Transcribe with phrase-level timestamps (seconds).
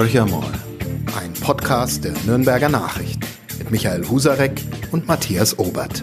[0.00, 0.50] Horcher mal,
[1.20, 3.20] ein Podcast der Nürnberger Nachricht
[3.58, 4.52] mit Michael Husarek
[4.92, 6.02] und Matthias Obert.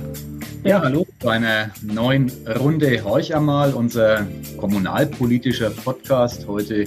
[0.64, 6.86] Ja, hallo zu einer neuen Runde Horch einmal, unser kommunalpolitischer Podcast heute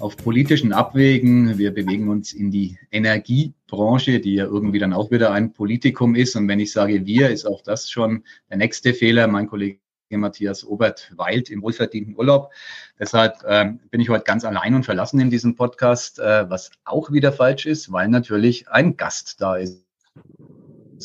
[0.00, 1.56] auf politischen Abwägen.
[1.56, 6.34] Wir bewegen uns in die Energiebranche, die ja irgendwie dann auch wieder ein Politikum ist.
[6.34, 9.28] Und wenn ich sage wir, ist auch das schon der nächste Fehler.
[9.28, 9.78] Mein Kollege
[10.18, 12.52] Matthias Obert weilt im wohlverdienten Urlaub.
[12.98, 17.12] Deshalb ähm, bin ich heute ganz allein und verlassen in diesem Podcast, äh, was auch
[17.12, 19.84] wieder falsch ist, weil natürlich ein Gast da ist.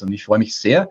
[0.01, 0.89] Und ich freue mich sehr,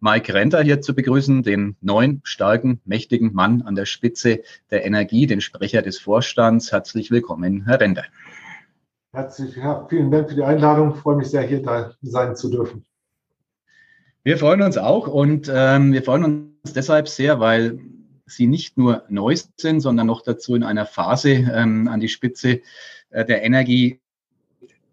[0.00, 4.40] Mike Renter hier zu begrüßen, den neuen, starken, mächtigen Mann an der Spitze
[4.70, 6.72] der Energie, den Sprecher des Vorstands.
[6.72, 8.04] Herzlich willkommen, Herr Renter.
[9.12, 10.94] Herzlich, ja, vielen Dank für die Einladung.
[10.94, 12.84] Ich freue mich sehr, hier da sein zu dürfen.
[14.22, 17.80] Wir freuen uns auch und ähm, wir freuen uns deshalb sehr, weil
[18.26, 22.60] Sie nicht nur neu sind, sondern noch dazu in einer Phase ähm, an die Spitze
[23.10, 24.00] äh, der Energie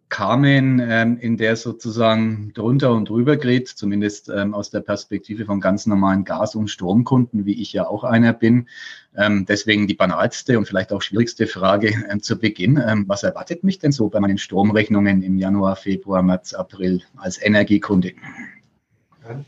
[0.10, 5.60] kamen, ähm, in der sozusagen drunter und drüber geht, zumindest ähm, aus der Perspektive von
[5.60, 8.68] ganz normalen Gas- und Stromkunden, wie ich ja auch einer bin.
[9.16, 12.82] Ähm, deswegen die banalste und vielleicht auch schwierigste Frage ähm, zu Beginn.
[12.86, 17.42] Ähm, was erwartet mich denn so bei meinen Stromrechnungen im Januar, Februar, März, April als
[17.42, 18.14] Energiekunde?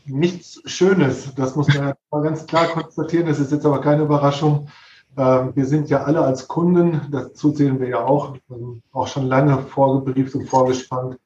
[0.06, 3.26] Nichts Schönes, das muss man mal ganz klar konstatieren.
[3.26, 4.68] Das ist jetzt aber keine Überraschung.
[5.16, 9.26] Ähm, wir sind ja alle als Kunden, dazu zählen wir ja auch, ähm, auch schon
[9.26, 11.18] lange vorgebrieft und vorgespannt.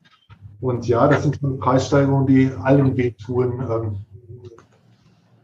[0.61, 3.61] Und ja, das sind schon Preissteigerungen, die allen wehtun.
[3.61, 3.97] Ähm,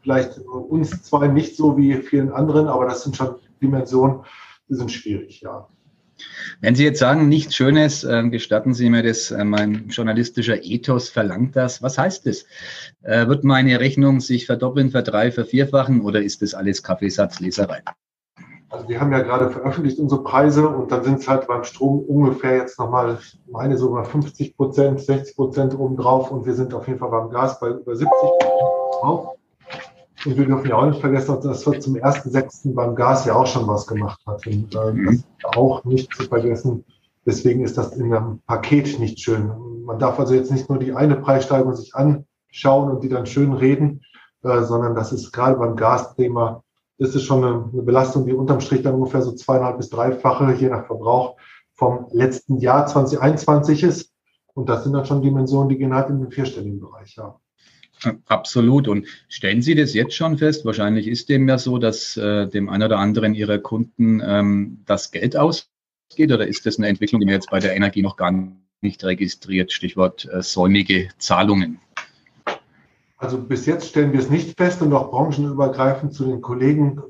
[0.03, 4.21] vielleicht uns zwar nicht so wie vielen anderen, aber das sind schon Dimensionen,
[4.69, 5.67] die sind schwierig, ja.
[6.61, 11.57] Wenn Sie jetzt sagen, nichts Schönes, gestatten Sie mir das, äh, mein journalistischer Ethos verlangt
[11.57, 11.83] das.
[11.83, 12.45] Was heißt das?
[13.03, 17.83] Äh, wird meine Rechnung sich verdoppeln, verdrei, vervierfachen oder ist das alles Kaffeesatzleserei?
[18.69, 22.01] Also wir haben ja gerade veröffentlicht unsere Preise und dann sind es halt beim Strom
[22.01, 23.19] ungefähr jetzt nochmal,
[23.51, 27.59] meine sogar 50 Prozent, 60 Prozent obendrauf und wir sind auf jeden Fall beim Gas
[27.59, 28.09] bei über 70
[29.01, 29.40] drauf.
[30.27, 32.75] Und wir dürfen ja auch nicht vergessen, dass wir zum 1.6.
[32.75, 34.47] beim Gas ja auch schon was gemacht hat.
[34.47, 35.07] Und äh, mhm.
[35.07, 35.27] das ist
[35.57, 36.85] auch nicht zu vergessen.
[37.25, 39.51] Deswegen ist das in einem Paket nicht schön.
[39.85, 43.53] Man darf also jetzt nicht nur die eine Preissteigerung sich anschauen und die dann schön
[43.53, 44.03] reden,
[44.43, 46.63] äh, sondern das ist gerade beim Gasthema
[47.01, 50.53] ist es schon eine, eine Belastung, die unterm Strich dann ungefähr so zweieinhalb bis dreifache,
[50.53, 51.37] je nach Verbrauch,
[51.73, 54.13] vom letzten Jahr 2021 ist.
[54.53, 57.40] Und das sind dann schon Dimensionen, die gehen halt in den vierstelligen Bereich, ja.
[58.27, 58.89] Absolut.
[58.89, 60.65] Und stellen Sie das jetzt schon fest?
[60.65, 65.11] Wahrscheinlich ist dem ja so, dass äh, dem einen oder anderen Ihrer Kunden ähm, das
[65.11, 65.69] Geld ausgeht.
[66.19, 68.33] Oder ist das eine Entwicklung, die man jetzt bei der Energie noch gar
[68.81, 69.73] nicht registriert?
[69.73, 71.81] Stichwort äh, säumige Zahlungen.
[73.19, 77.03] Also bis jetzt stellen wir es nicht fest und auch branchenübergreifend zu den Kollegen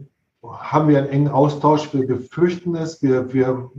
[0.42, 1.92] haben wir einen engen Austausch.
[1.94, 3.70] Wir befürchten es, wir, wir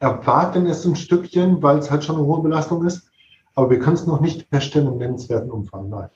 [0.00, 3.08] erwarten es ein Stückchen, weil es halt schon eine hohe Belastung ist.
[3.54, 5.88] Aber wir können es noch nicht feststellen im nennenswerten Umfang.
[5.88, 6.08] Nein.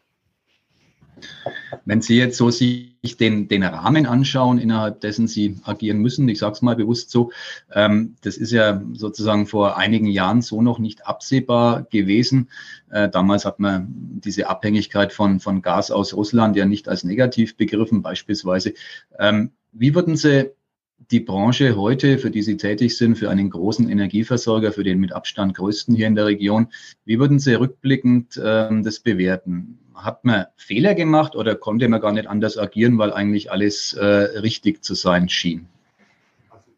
[1.85, 6.39] Wenn Sie jetzt so sich den, den Rahmen anschauen, innerhalb dessen Sie agieren müssen, ich
[6.39, 7.31] sage es mal bewusst so,
[7.73, 12.51] ähm, das ist ja sozusagen vor einigen Jahren so noch nicht absehbar gewesen.
[12.91, 13.89] Äh, damals hat man
[14.25, 18.75] diese Abhängigkeit von, von Gas aus Russland ja nicht als negativ begriffen, beispielsweise.
[19.19, 20.51] Ähm, wie würden Sie
[21.11, 25.13] die Branche heute, für die Sie tätig sind, für einen großen Energieversorger, für den mit
[25.13, 26.69] Abstand größten hier in der Region,
[27.05, 29.79] wie würden Sie rückblickend ähm, das bewerten?
[29.97, 34.05] Hat man Fehler gemacht oder konnte man gar nicht anders agieren, weil eigentlich alles äh,
[34.05, 35.69] richtig zu sein schien?
[36.51, 36.71] Also,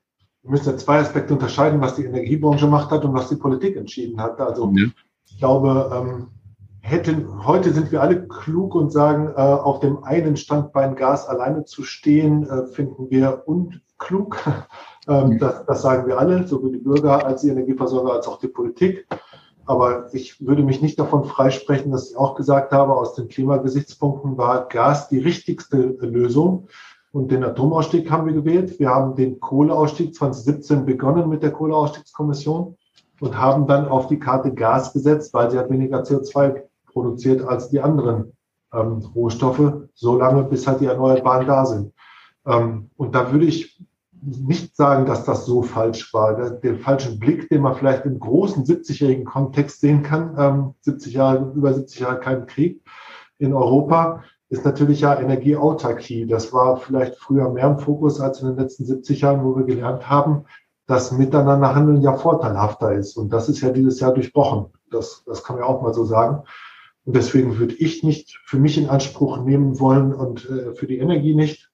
[0.43, 3.77] wir müssen ja zwei Aspekte unterscheiden, was die Energiebranche gemacht hat und was die Politik
[3.77, 4.41] entschieden hat.
[4.41, 4.87] Also ja.
[5.27, 6.29] ich glaube, ähm,
[6.81, 11.65] hätten, heute sind wir alle klug und sagen, äh, auf dem einen Standbein Gas alleine
[11.65, 14.39] zu stehen, äh, finden wir unklug.
[15.09, 18.49] ähm, das, das sagen wir alle, sowohl die Bürger als die Energieversorger als auch die
[18.49, 19.07] Politik.
[19.69, 24.39] Aber ich würde mich nicht davon freisprechen, dass ich auch gesagt habe, aus den Klimagesichtspunkten
[24.39, 26.69] war Gas die richtigste Lösung.
[27.13, 28.79] Und den Atomausstieg haben wir gewählt.
[28.81, 32.77] Wir haben den Kohleausstieg 2017 begonnen mit der Kohleausstiegskommission
[33.21, 37.69] und haben dann auf die Karte Gas gesetzt, weil sie hat weniger CO2 produziert als
[37.69, 38.33] die anderen
[38.73, 41.93] ähm, Rohstoffe, so lange bis halt die Erneuerbaren da sind.
[42.47, 43.79] Ähm, und da würde ich
[44.23, 46.37] nicht sagen, dass das so falsch war.
[46.37, 51.15] Der, den falschen Blick, den man vielleicht im großen 70-jährigen Kontext sehen kann, ähm, 70
[51.15, 52.83] Jahre, über 70 Jahre kein Krieg
[53.39, 56.27] in Europa, ist natürlich ja Energieautarkie.
[56.27, 59.65] Das war vielleicht früher mehr im Fokus als in den letzten 70 Jahren, wo wir
[59.65, 60.45] gelernt haben,
[60.87, 63.17] dass miteinander handeln ja vorteilhafter ist.
[63.17, 64.67] Und das ist ja dieses Jahr durchbrochen.
[64.91, 66.45] Das, das kann man ja auch mal so sagen.
[67.05, 70.99] Und deswegen würde ich nicht für mich in Anspruch nehmen wollen und äh, für die
[70.99, 71.71] Energie nicht,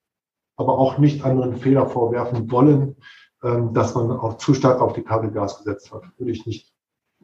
[0.57, 2.97] aber auch nicht anderen Fehler vorwerfen wollen,
[3.43, 6.03] ähm, dass man auch zu stark auf die Karte Gas gesetzt hat.
[6.19, 6.73] Würde ich nicht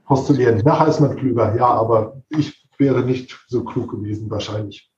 [0.05, 0.63] postulieren.
[0.65, 4.91] Nachher ist man klüger, ja, aber ich wäre nicht so klug gewesen, wahrscheinlich.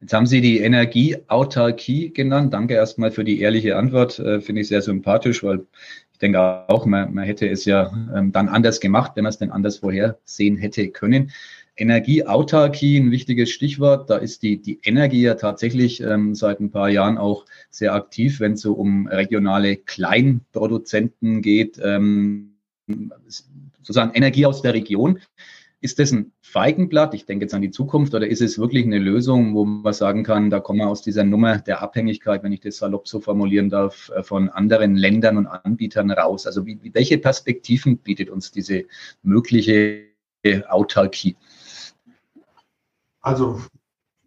[0.00, 2.54] Jetzt haben Sie die Energieautarkie genannt.
[2.54, 4.18] Danke erstmal für die ehrliche Antwort.
[4.18, 5.66] Äh, Finde ich sehr sympathisch, weil
[6.12, 9.38] ich denke auch, man, man hätte es ja ähm, dann anders gemacht, wenn man es
[9.38, 11.32] denn anders vorhersehen hätte können.
[11.80, 14.10] Energieautarkie, ein wichtiges Stichwort.
[14.10, 18.38] Da ist die, die Energie ja tatsächlich ähm, seit ein paar Jahren auch sehr aktiv,
[18.38, 22.56] wenn es so um regionale Kleinproduzenten geht, ähm,
[23.78, 25.20] sozusagen Energie aus der Region.
[25.80, 27.14] Ist das ein Feigenblatt?
[27.14, 30.22] Ich denke jetzt an die Zukunft oder ist es wirklich eine Lösung, wo man sagen
[30.22, 33.70] kann, da kommen wir aus dieser Nummer der Abhängigkeit, wenn ich das salopp so formulieren
[33.70, 36.46] darf, äh, von anderen Ländern und Anbietern raus?
[36.46, 38.84] Also wie, welche Perspektiven bietet uns diese
[39.22, 40.08] mögliche
[40.68, 41.36] Autarkie?
[43.20, 43.60] Also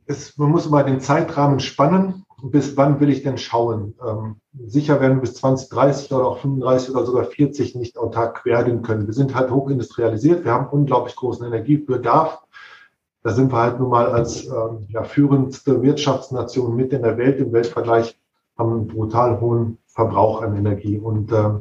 [0.06, 3.96] es, man muss mal den Zeitrahmen spannen bis wann will ich denn schauen?
[4.06, 4.36] Ähm,
[4.68, 9.08] sicher werden wir bis 2030 oder auch 35 oder sogar 40 nicht autark werden können.
[9.08, 12.42] Wir sind halt hochindustrialisiert, wir haben unglaublich großen Energiebedarf.
[13.24, 17.40] Da sind wir halt nun mal als ähm, ja, führendste Wirtschaftsnation mit in der Welt
[17.40, 18.20] im Weltvergleich,
[18.58, 20.98] haben einen brutal hohen Verbrauch an Energie.
[20.98, 21.52] Und äh,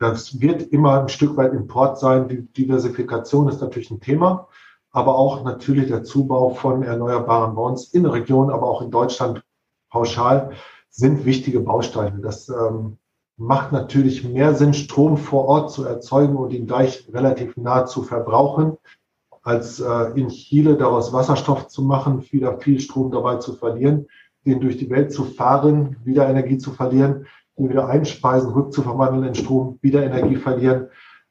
[0.00, 2.26] das wird immer ein Stück weit Import sein.
[2.26, 4.48] Die Diversifikation ist natürlich ein Thema,
[4.92, 9.42] aber auch natürlich der Zubau von erneuerbaren Bonds in der Region, aber auch in Deutschland
[9.90, 10.52] pauschal,
[10.90, 12.20] sind wichtige Bausteine.
[12.20, 12.98] Das ähm,
[13.36, 18.02] macht natürlich mehr Sinn, Strom vor Ort zu erzeugen und ihn gleich relativ nah zu
[18.02, 18.76] verbrauchen,
[19.42, 24.06] als äh, in Chile daraus Wasserstoff zu machen, wieder viel Strom dabei zu verlieren,
[24.44, 27.26] den durch die Welt zu fahren, wieder Energie zu verlieren,
[27.56, 30.88] den wieder einspeisen, rückzuverwandeln in Strom, wieder Energie verlieren.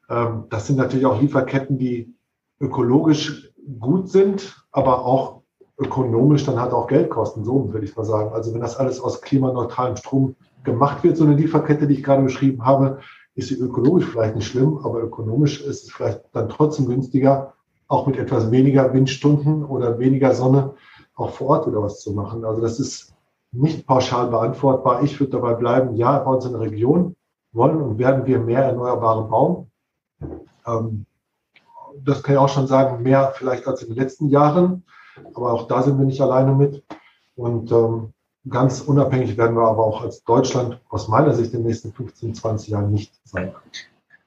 [0.09, 2.15] Ähm, das sind natürlich auch Lieferketten, die
[2.59, 3.48] ökologisch
[3.79, 5.41] gut sind, aber auch
[5.77, 8.33] ökonomisch dann halt auch Geld kosten, so würde ich mal sagen.
[8.33, 12.23] Also wenn das alles aus klimaneutralem Strom gemacht wird, so eine Lieferkette, die ich gerade
[12.23, 12.99] beschrieben habe,
[13.35, 17.53] ist sie ökologisch vielleicht nicht schlimm, aber ökonomisch ist es vielleicht dann trotzdem günstiger,
[17.87, 20.73] auch mit etwas weniger Windstunden oder weniger Sonne
[21.15, 22.45] auch vor Ort wieder was zu machen.
[22.45, 23.13] Also das ist
[23.51, 25.03] nicht pauschal beantwortbar.
[25.03, 27.15] Ich würde dabei bleiben, ja, bei uns in der Region
[27.51, 29.71] wollen und werden wir mehr Erneuerbare bauen.
[30.67, 31.05] Ähm,
[32.03, 34.83] das kann ich auch schon sagen, mehr vielleicht als in den letzten Jahren.
[35.33, 36.83] Aber auch da sind wir nicht alleine mit.
[37.35, 38.13] Und ähm,
[38.47, 42.35] ganz unabhängig werden wir aber auch als Deutschland aus meiner Sicht in den nächsten 15,
[42.35, 43.53] 20 Jahren nicht sein.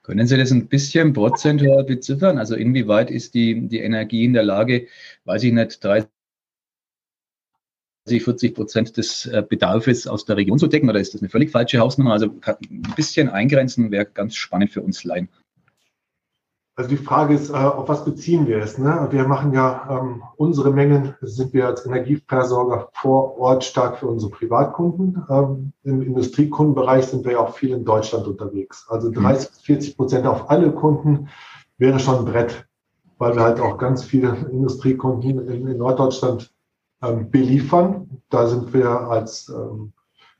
[0.03, 2.37] Können Sie das ein bisschen prozentual beziffern?
[2.37, 4.87] Also inwieweit ist die, die Energie in der Lage,
[5.23, 6.09] weiß ich nicht, 30,
[8.05, 11.51] 40 Prozent des äh, Bedarfs aus der Region zu decken oder ist das eine völlig
[11.51, 12.11] falsche Hausnummer?
[12.11, 15.29] Also ein bisschen eingrenzen wäre ganz spannend für uns Laien.
[16.75, 18.79] Also die Frage ist, äh, auf was beziehen wir es?
[18.79, 19.07] Ne?
[19.11, 24.31] Wir machen ja ähm, unsere Mengen, sind wir als Energieversorger vor Ort stark für unsere
[24.31, 25.23] Privatkunden.
[25.29, 28.87] Ähm, Im Industriekundenbereich sind wir ja auch viel in Deutschland unterwegs.
[28.89, 31.29] Also 30 bis 40 Prozent auf alle Kunden
[31.77, 32.65] wäre schon ein Brett,
[33.19, 36.55] weil wir halt auch ganz viele Industriekunden in, in Norddeutschland
[37.03, 38.21] ähm, beliefern.
[38.29, 39.93] Da sind wir als ähm,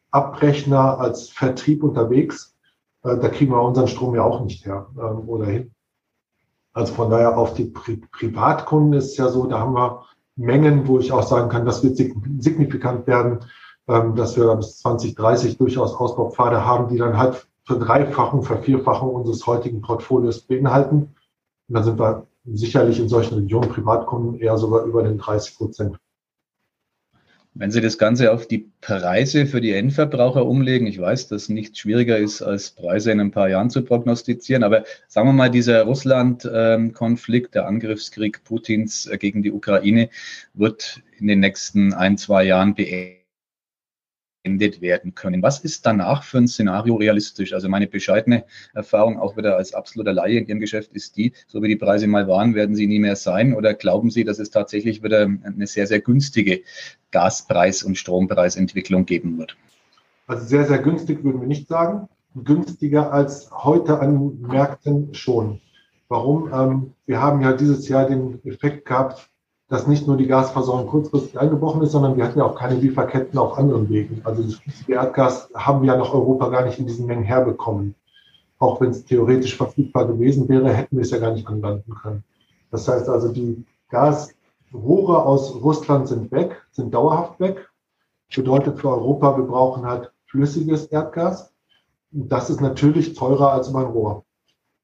[0.10, 2.56] Abrechner, als Vertrieb unterwegs.
[3.04, 5.74] Äh, da kriegen wir unseren Strom ja auch nicht her ähm, oder hin.
[6.74, 10.04] Also von daher auf die Pri Privatkunden ist es ja so, da haben wir
[10.36, 13.40] Mengen, wo ich auch sagen kann, das wird signifikant werden,
[13.88, 19.82] ähm, dass wir bis 2030 durchaus Ausbaupfade haben, die dann halt Verdreifachung, Vervierfachung unseres heutigen
[19.82, 21.16] Portfolios beinhalten.
[21.68, 25.98] Und dann sind wir sicherlich in solchen Regionen Privatkunden eher sogar über den 30 Prozent.
[27.56, 31.78] Wenn Sie das Ganze auf die Preise für die Endverbraucher umlegen, ich weiß, dass nichts
[31.78, 35.84] schwieriger ist, als Preise in ein paar Jahren zu prognostizieren, aber sagen wir mal, dieser
[35.84, 40.10] Russland-Konflikt, der Angriffskrieg Putins gegen die Ukraine,
[40.56, 43.23] wird in den nächsten ein, zwei Jahren beendet
[44.44, 45.42] beendet werden können.
[45.42, 47.54] Was ist danach für ein Szenario realistisch?
[47.54, 51.62] Also meine bescheidene Erfahrung auch wieder als absoluter Laie in Ihrem Geschäft ist die, so
[51.64, 53.54] wie die Preise mal waren, werden sie nie mehr sein?
[53.54, 56.62] Oder glauben Sie, dass es tatsächlich wieder eine sehr, sehr günstige
[57.12, 59.56] Gaspreis- und Strompreisentwicklung geben wird?
[60.28, 62.08] Also sehr, sehr günstig würden wir nicht sagen.
[62.36, 65.62] Günstiger als heute an Märkten schon.
[66.10, 66.52] Warum?
[66.52, 69.30] Ähm, wir haben ja dieses Jahr den Effekt gehabt,
[69.74, 73.40] dass nicht nur die Gasversorgung kurzfristig eingebrochen ist, sondern wir hatten ja auch keine Lieferketten
[73.40, 74.22] auf anderen Wegen.
[74.24, 77.96] Also das flüssige Erdgas haben wir ja nach Europa gar nicht in diesen Mengen herbekommen.
[78.60, 82.24] Auch wenn es theoretisch verfügbar gewesen wäre, hätten wir es ja gar nicht anlanden können.
[82.70, 87.68] Das heißt also, die Gasrohre aus Russland sind weg, sind dauerhaft weg.
[88.36, 91.52] Bedeutet für Europa, wir brauchen halt flüssiges Erdgas.
[92.12, 94.24] Das ist natürlich teurer als mein Rohr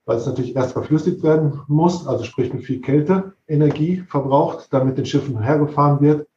[0.10, 4.88] weil es natürlich erst verflüssigt werden muss, also sprich mit viel Kälte Energie verbraucht, dann
[4.88, 6.28] mit den Schiffen hergefahren wird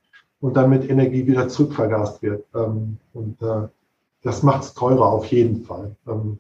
[0.40, 2.44] und dann mit Energie wieder zurückvergast wird.
[2.54, 3.68] Ähm, und äh,
[4.20, 5.96] das macht es teurer auf jeden Fall.
[6.06, 6.38] Ähm,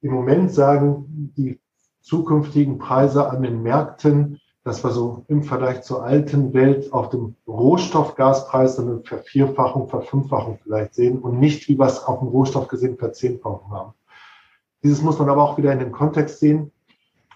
[0.00, 1.60] Im Moment sagen die
[2.00, 7.36] zukünftigen Preise an den Märkten, dass wir so im Vergleich zur alten Welt auf dem
[7.46, 12.98] Rohstoffgaspreis eine Vervierfachung, Verfünffachung vielleicht sehen und nicht, wie wir es auf dem Rohstoff gesehen,
[12.98, 13.92] Verzehnfachung haben.
[14.82, 16.72] Dieses muss man aber auch wieder in den Kontext sehen.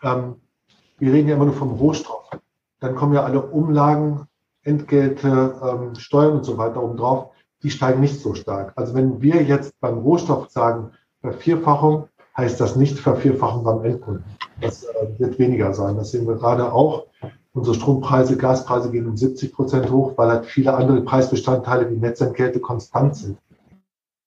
[0.02, 0.36] Ähm,
[0.98, 2.30] wir reden ja immer nur vom Rohstoff.
[2.80, 4.26] Dann kommen ja alle Umlagen,
[4.62, 7.30] Entgelte, ähm, Steuern und so weiter oben drauf.
[7.62, 8.72] Die steigen nicht so stark.
[8.76, 14.24] Also wenn wir jetzt beim Rohstoff sagen, Vervierfachung, heißt das nicht Vervierfachung beim Endkunden.
[14.60, 15.96] Das äh, wird weniger sein.
[15.96, 17.06] Das sehen wir gerade auch.
[17.52, 22.60] Unsere Strompreise, Gaspreise gehen um 70 Prozent hoch, weil halt viele andere Preisbestandteile wie Netzentgelte
[22.60, 23.38] konstant sind.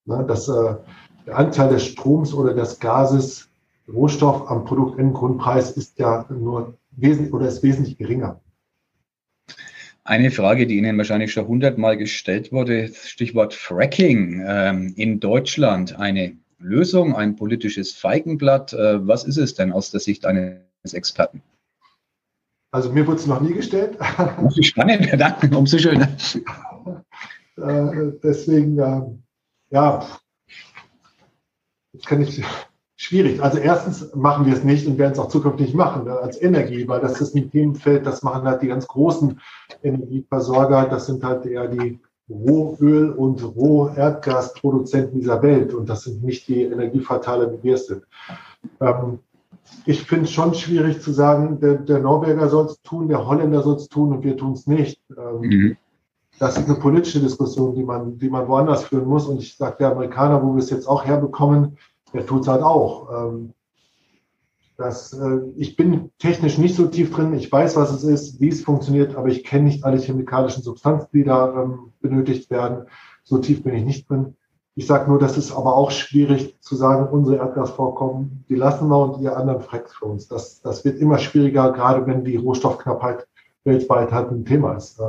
[0.05, 0.75] Ne, das, äh,
[1.31, 3.49] Anteil des Stroms oder des Gases,
[3.87, 8.39] Rohstoff am Produktendgrundpreis ist ja nur wesentlich oder ist wesentlich geringer.
[10.03, 15.99] Eine Frage, die Ihnen wahrscheinlich schon hundertmal gestellt wurde, Stichwort Fracking ähm, in Deutschland.
[15.99, 18.73] Eine Lösung, ein politisches Feigenblatt.
[18.73, 21.41] Äh, was ist es denn aus der Sicht eines Experten?
[22.71, 23.97] Also mir wurde es noch nie gestellt.
[24.61, 26.09] Spannend, danke, umso schöner.
[27.57, 29.01] Äh, deswegen, äh,
[29.71, 30.07] ja,
[31.99, 32.43] das kann ich
[32.95, 33.41] schwierig.
[33.41, 36.87] Also erstens machen wir es nicht und werden es auch zukünftig machen ne, als Energie,
[36.87, 39.39] weil das ist ein Themenfeld, das machen halt die ganz großen
[39.83, 40.85] Energieversorger.
[40.85, 46.63] Das sind halt eher die Rohöl- und Roherdgasproduzenten dieser Welt und das sind nicht die
[46.63, 48.03] Energieverteiler, wie wir es sind.
[48.79, 49.19] Ähm,
[49.85, 53.61] ich finde es schon schwierig zu sagen, der, der Norweger soll es tun, der Holländer
[53.61, 55.01] soll es tun und wir tun es nicht.
[55.17, 55.77] Ähm, mhm.
[56.39, 59.27] Das ist eine politische Diskussion, die man, die man woanders führen muss.
[59.27, 61.77] Und ich sage, der Amerikaner, wo wir es jetzt auch herbekommen,
[62.13, 63.09] der tut es halt auch.
[63.11, 63.53] Ähm,
[64.77, 67.33] das, äh, ich bin technisch nicht so tief drin.
[67.33, 71.09] Ich weiß, was es ist, wie es funktioniert, aber ich kenne nicht alle chemikalischen Substanzen,
[71.13, 72.85] die da ähm, benötigt werden.
[73.25, 74.37] So tief bin ich nicht drin.
[74.75, 78.97] Ich sage nur, das ist aber auch schwierig zu sagen, unsere Erdgasvorkommen, die lassen wir
[78.97, 80.29] und ihr anderen fragt für uns.
[80.29, 83.27] Das, das wird immer schwieriger, gerade wenn die Rohstoffknappheit
[83.65, 85.01] weltweit halt ein Thema ist.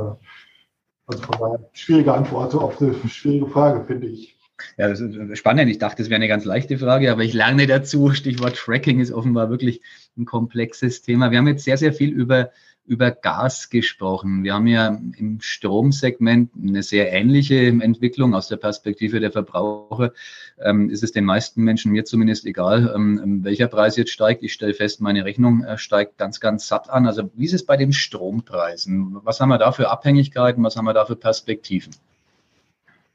[1.11, 4.37] Äh, also von daher schwierige Antwort auf eine schwierige Frage, finde ich.
[4.77, 5.69] Ja, das ist spannend.
[5.69, 8.11] Ich dachte, das wäre eine ganz leichte Frage, aber ich lerne dazu.
[8.11, 9.81] Stichwort Tracking ist offenbar wirklich
[10.17, 11.31] ein komplexes Thema.
[11.31, 12.51] Wir haben jetzt sehr, sehr viel über,
[12.85, 14.43] über Gas gesprochen.
[14.43, 20.11] Wir haben ja im Stromsegment eine sehr ähnliche Entwicklung aus der Perspektive der Verbraucher.
[20.59, 24.43] Ähm, ist es den meisten Menschen, mir zumindest egal, ähm, welcher Preis jetzt steigt.
[24.43, 27.05] Ich stelle fest, meine Rechnung äh, steigt ganz, ganz satt an.
[27.05, 29.17] Also wie ist es bei den Strompreisen?
[29.23, 30.63] Was haben wir da für Abhängigkeiten?
[30.63, 31.93] Was haben wir da für Perspektiven?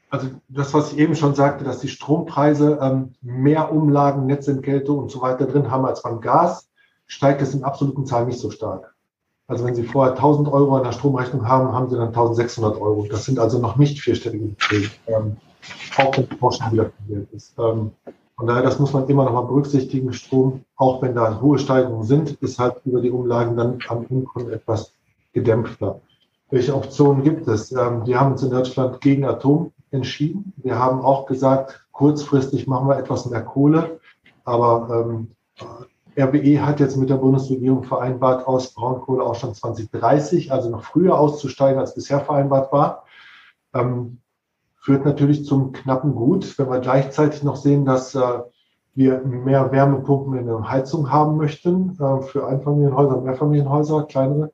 [0.08, 5.10] also das, was ich eben schon sagte, dass die Strompreise ähm, mehr Umlagen, Netzentgelte und
[5.10, 6.68] so weiter drin haben als beim Gas,
[7.06, 8.95] steigt es in absoluten Zahlen nicht so stark.
[9.48, 13.06] Also wenn Sie vorher 1000 Euro an der Stromrechnung haben, haben Sie dann 1600 Euro.
[13.08, 15.36] Das sind also noch nicht vierstellige Beträge, ähm,
[15.96, 17.56] auch wenn die Forschung wieder verwirrt ist.
[17.58, 17.92] Ähm,
[18.36, 20.12] von daher, das muss man immer noch mal berücksichtigen.
[20.12, 24.52] Strom, auch wenn da hohe Steigungen sind, ist halt über die Umlagen dann am Endkunden
[24.52, 24.92] etwas
[25.32, 26.00] gedämpfter.
[26.50, 27.72] Welche Optionen gibt es?
[27.72, 30.52] Ähm, wir haben uns in Deutschland gegen Atom entschieden.
[30.56, 34.00] Wir haben auch gesagt, kurzfristig machen wir etwas mehr Kohle,
[34.44, 35.30] aber ähm,
[36.18, 41.18] RWE hat jetzt mit der Bundesregierung vereinbart, aus Braunkohle auch schon 2030, also noch früher
[41.18, 43.04] auszusteigen, als bisher vereinbart war.
[43.74, 44.18] Ähm,
[44.76, 48.40] führt natürlich zum knappen Gut, wenn wir gleichzeitig noch sehen, dass äh,
[48.94, 54.52] wir mehr Wärmepumpen in der Heizung haben möchten äh, für Einfamilienhäuser, Mehrfamilienhäuser, kleinere,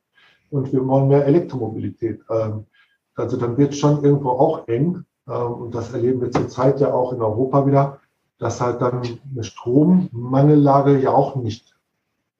[0.50, 2.20] und wir wollen mehr Elektromobilität.
[2.28, 2.66] Ähm,
[3.14, 5.04] also dann wird es schon irgendwo auch eng.
[5.28, 8.00] Ähm, und das erleben wir zurzeit ja auch in Europa wieder,
[8.42, 11.76] dass halt dann eine Strommangellage ja auch nicht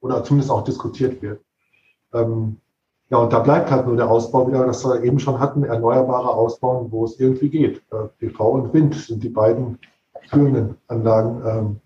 [0.01, 1.39] oder zumindest auch diskutiert wird.
[2.13, 2.57] Ähm,
[3.09, 6.29] ja, und da bleibt halt nur der Ausbau wieder, das wir eben schon hatten, erneuerbare
[6.29, 7.81] Ausbauen, wo es irgendwie geht.
[7.91, 9.79] Äh, PV und Wind sind die beiden
[10.29, 11.41] führenden Anlagen.
[11.45, 11.81] Ähm,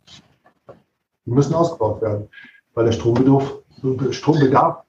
[1.25, 2.27] die müssen ausgebaut werden,
[2.73, 3.59] weil der Strombedarf,
[4.09, 4.83] Strombedarf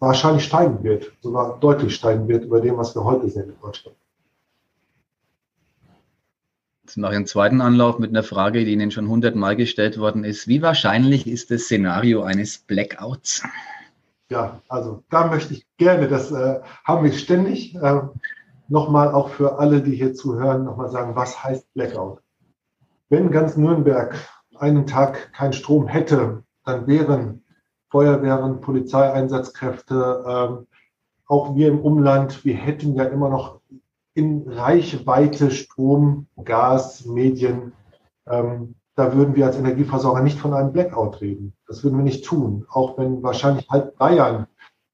[0.00, 3.96] wahrscheinlich steigen wird, sogar deutlich steigen wird über dem, was wir heute sehen in Deutschland.
[6.96, 10.48] Ich einen zweiten Anlauf mit einer Frage, die Ihnen schon hundertmal gestellt worden ist.
[10.48, 13.42] Wie wahrscheinlich ist das Szenario eines Blackouts?
[14.30, 18.00] Ja, also da möchte ich gerne, das äh, haben wir ständig, äh,
[18.68, 22.20] nochmal auch für alle, die hier zuhören, nochmal sagen, was heißt Blackout?
[23.08, 24.14] Wenn ganz Nürnberg
[24.56, 27.42] einen Tag keinen Strom hätte, dann wären
[27.90, 30.76] Feuerwehren, Polizeieinsatzkräfte, äh,
[31.26, 33.57] auch wir im Umland, wir hätten ja immer noch
[34.18, 37.72] in Reichweite Strom, Gas, Medien.
[38.28, 41.54] Ähm, da würden wir als Energieversorger nicht von einem Blackout reden.
[41.68, 42.66] Das würden wir nicht tun.
[42.68, 44.48] Auch wenn wahrscheinlich halb Bayern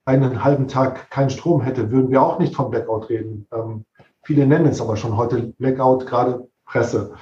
[0.05, 3.47] einen halben Tag keinen Strom hätte, würden wir auch nicht von Blackout reden.
[3.51, 3.87] Ähm,
[4.23, 7.15] viele nennen es aber schon heute Blackout, gerade Presse.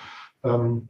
[0.43, 0.89] Ähm,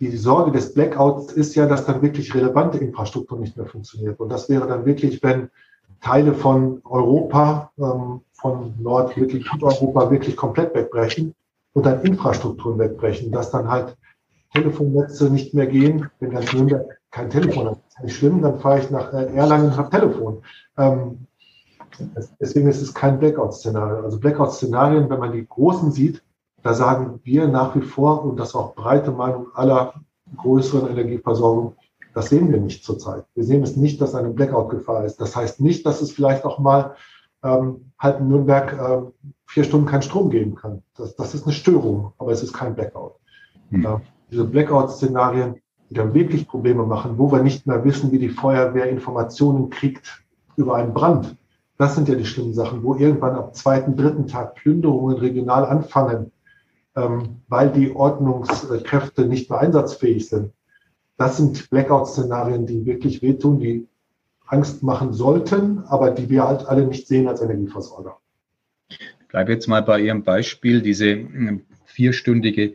[0.00, 4.18] die Sorge des Blackouts ist ja, dass dann wirklich relevante Infrastruktur nicht mehr funktioniert.
[4.18, 5.50] Und das wäre dann wirklich, wenn
[6.00, 11.34] Teile von Europa, ähm, von Nord-, Mittel-, Südeuropa wirklich komplett wegbrechen
[11.72, 13.96] und dann Infrastrukturen wegbrechen, dass dann halt
[14.54, 16.08] Telefonnetze nicht mehr gehen.
[16.20, 19.66] Wenn ganz Nürnberg kein Telefon hat, ist nicht schlimm, dann fahre ich nach äh, Erlangen
[19.66, 20.42] und habe Telefon.
[20.76, 21.26] Ähm,
[22.40, 24.04] deswegen ist es kein Blackout-Szenario.
[24.04, 26.22] Also Blackout-Szenarien, wenn man die großen sieht,
[26.62, 29.94] da sagen wir nach wie vor, und das auch breite Meinung aller
[30.36, 31.76] größeren Energieversorgung,
[32.16, 33.26] das sehen wir nicht zurzeit.
[33.34, 35.20] Wir sehen es nicht, dass eine Blackout-Gefahr ist.
[35.20, 36.94] Das heißt nicht, dass es vielleicht auch mal
[37.44, 39.02] ähm, halt in Nürnberg äh,
[39.44, 40.82] vier Stunden keinen Strom geben kann.
[40.96, 43.16] Das, das ist eine Störung, aber es ist kein Blackout.
[43.68, 43.84] Hm.
[43.84, 43.98] Äh,
[44.30, 45.56] diese Blackout-Szenarien,
[45.90, 50.24] die dann wirklich Probleme machen, wo wir nicht mehr wissen, wie die Feuerwehr Informationen kriegt
[50.56, 51.36] über einen Brand.
[51.76, 56.32] Das sind ja die schlimmen Sachen, wo irgendwann ab zweiten, dritten Tag Plünderungen regional anfangen,
[56.96, 60.52] ähm, weil die Ordnungskräfte nicht mehr einsatzfähig sind.
[61.16, 63.86] Das sind Blackout-Szenarien, die wirklich wehtun, die
[64.46, 68.18] Angst machen sollten, aber die wir halt alle nicht sehen als Energieversorger.
[68.88, 72.74] Ich bleibe jetzt mal bei Ihrem Beispiel, diese hm, vierstündige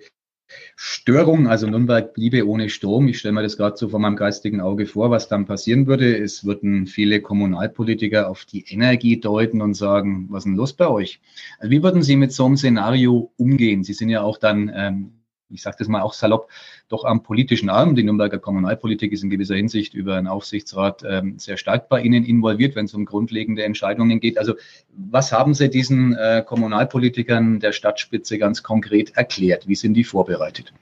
[0.76, 3.08] Störung, also Nürnberg bliebe ohne Strom.
[3.08, 6.18] Ich stelle mir das gerade so vor meinem geistigen Auge vor, was dann passieren würde.
[6.18, 10.90] Es würden viele Kommunalpolitiker auf die Energie deuten und sagen, was ist denn los bei
[10.90, 11.22] euch?
[11.60, 13.84] Also wie würden Sie mit so einem Szenario umgehen?
[13.84, 15.21] Sie sind ja auch dann ähm,
[15.52, 16.50] ich sage das mal auch salopp,
[16.90, 17.96] doch am politischen Arm.
[17.96, 22.26] Die Nürnberger Kommunalpolitik ist in gewisser Hinsicht über einen Aufsichtsrat ähm, sehr stark bei Ihnen
[22.26, 24.38] involviert, wenn es um grundlegende Entscheidungen geht.
[24.38, 24.54] Also
[24.90, 29.68] was haben Sie diesen äh, Kommunalpolitikern der Stadtspitze ganz konkret erklärt?
[29.68, 30.74] Wie sind die vorbereitet?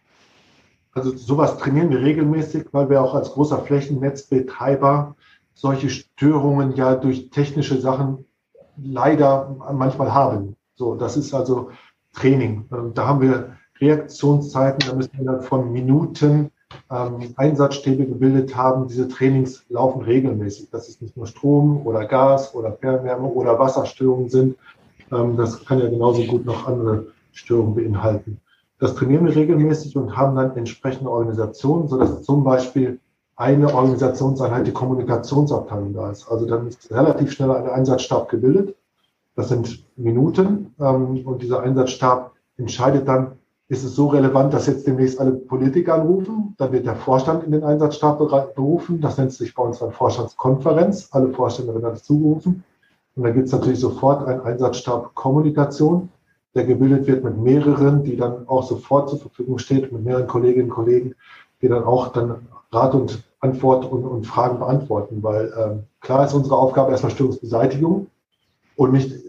[0.94, 5.16] Also sowas trainieren wir regelmäßig, weil wir auch als großer Flächennetzbetreiber
[5.54, 8.26] solche Störungen ja durch technische Sachen
[8.82, 10.56] leider manchmal haben.
[10.76, 11.72] So, das ist also
[12.14, 12.66] Training.
[12.96, 16.52] Da haben wir Reaktionszeiten, da müssen wir dann von Minuten
[16.92, 18.88] ähm, Einsatzstäbe gebildet haben.
[18.88, 24.30] Diese Trainings laufen regelmäßig, dass es nicht nur Strom oder Gas oder Fernwärme oder Wasserstörungen
[24.30, 24.58] sind.
[25.12, 28.40] Ähm, das kann ja genauso gut noch andere Störungen beinhalten.
[28.80, 33.00] Das trainieren wir regelmäßig und haben dann entsprechende Organisationen, sodass zum Beispiel
[33.36, 36.30] eine Organisationseinheit die Kommunikationsabteilung da ist.
[36.30, 38.76] Also dann ist relativ schnell ein Einsatzstab gebildet.
[39.36, 43.34] Das sind Minuten ähm, und dieser Einsatzstab entscheidet dann,
[43.70, 46.56] ist es so relevant, dass jetzt demnächst alle Politiker anrufen.
[46.58, 48.18] Dann wird der Vorstand in den Einsatzstab
[48.56, 49.00] berufen.
[49.00, 51.10] Das nennt sich bei uns dann Vorstandskonferenz.
[51.12, 52.64] Alle Vorstände werden dazu gerufen.
[53.16, 56.10] Und dann gibt es natürlich sofort einen Einsatzstab Kommunikation,
[56.56, 60.70] der gebildet wird mit mehreren, die dann auch sofort zur Verfügung steht, mit mehreren Kolleginnen
[60.70, 61.14] und Kollegen,
[61.62, 65.22] die dann auch dann Rat und Antwort und, und Fragen beantworten.
[65.22, 68.08] Weil ähm, klar ist unsere Aufgabe erstmal Störungsbeseitigung
[68.76, 69.29] und nicht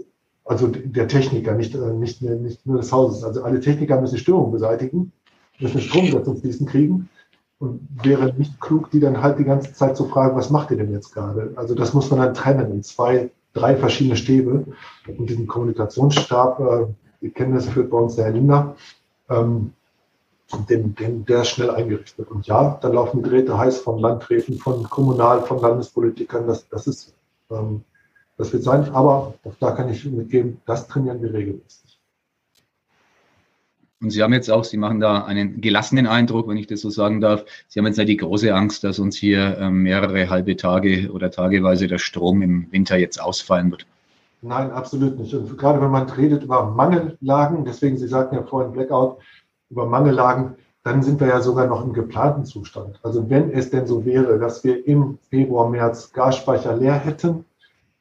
[0.51, 3.23] also der Techniker, nicht, äh, nicht, nicht nur des Hauses.
[3.23, 5.13] Also alle Techniker müssen Störungen beseitigen,
[5.61, 7.09] müssen Strom zum Fließen kriegen.
[7.61, 10.77] Und wäre nicht klug, die dann halt die ganze Zeit zu fragen, was macht ihr
[10.79, 11.53] denn jetzt gerade?
[11.55, 14.65] Also das muss man dann trennen in zwei, drei verschiedene Stäbe.
[15.07, 16.87] Und diesen Kommunikationsstab, äh,
[17.21, 18.75] wir kennen das, führt bei uns der Herr Linder,
[19.29, 19.73] ähm,
[20.69, 22.29] den, den, der ist schnell eingerichtet.
[22.29, 26.49] Und ja, da laufen Geräte heiß von Landräten, von Kommunal, von Landespolitikern.
[26.49, 27.15] Das, das ist
[27.53, 27.85] ähm,
[28.41, 32.01] das wird sein, aber auch da kann ich mitgeben, das trainieren wir regelmäßig.
[34.01, 36.89] Und Sie haben jetzt auch, Sie machen da einen gelassenen Eindruck, wenn ich das so
[36.89, 37.45] sagen darf.
[37.69, 41.31] Sie haben jetzt nicht die große Angst, dass uns hier ähm, mehrere halbe Tage oder
[41.31, 43.87] tageweise der Strom im Winter jetzt ausfallen wird.
[44.41, 45.35] Nein, absolut nicht.
[45.35, 49.19] Und gerade wenn man redet über Mangellagen, deswegen Sie sagten ja vorhin Blackout,
[49.69, 52.99] über Mangellagen, dann sind wir ja sogar noch im geplanten Zustand.
[53.03, 57.45] Also wenn es denn so wäre, dass wir im Februar, März Gasspeicher leer hätten,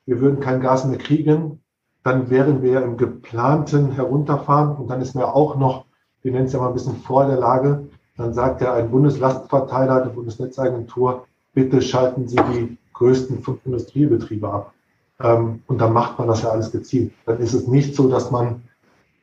[0.09, 1.59] wir würden kein Gas mehr kriegen,
[2.03, 5.85] dann wären wir im geplanten Herunterfahren und dann ist mir auch noch,
[6.23, 10.01] wir nennen es ja mal ein bisschen vor der Lage, dann sagt ja ein Bundeslastverteiler
[10.01, 14.73] der Bundesnetzagentur, bitte schalten Sie die größten fünf Industriebetriebe ab.
[15.21, 17.13] Ähm, und dann macht man das ja alles gezielt.
[17.27, 18.63] Dann ist es nicht so, dass man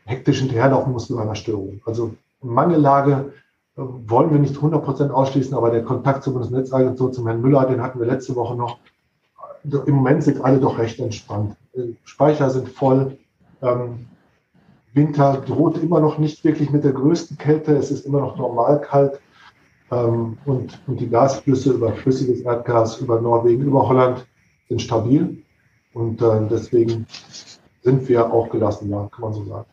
[0.04, 1.80] hektisch hinterherlaufen muss mit einer Störung.
[1.84, 3.32] Also Mangellage
[3.76, 7.66] äh, wollen wir nicht 100 Prozent ausschließen, aber der Kontakt zur Bundesnetzagentur, zum Herrn Müller,
[7.66, 8.78] den hatten wir letzte Woche noch
[9.86, 11.56] im Moment sind alle doch recht entspannt.
[11.74, 13.18] Äh, Speicher sind voll.
[13.62, 14.06] Ähm,
[14.92, 17.76] Winter droht immer noch nicht wirklich mit der größten Kälte.
[17.76, 19.20] Es ist immer noch normal kalt.
[19.90, 24.26] Ähm, und, und die Gasflüsse über flüssiges Erdgas, über Norwegen, über Holland
[24.68, 25.42] sind stabil.
[25.92, 27.06] Und äh, deswegen
[27.82, 29.66] sind wir auch gelassen, ja, kann man so sagen.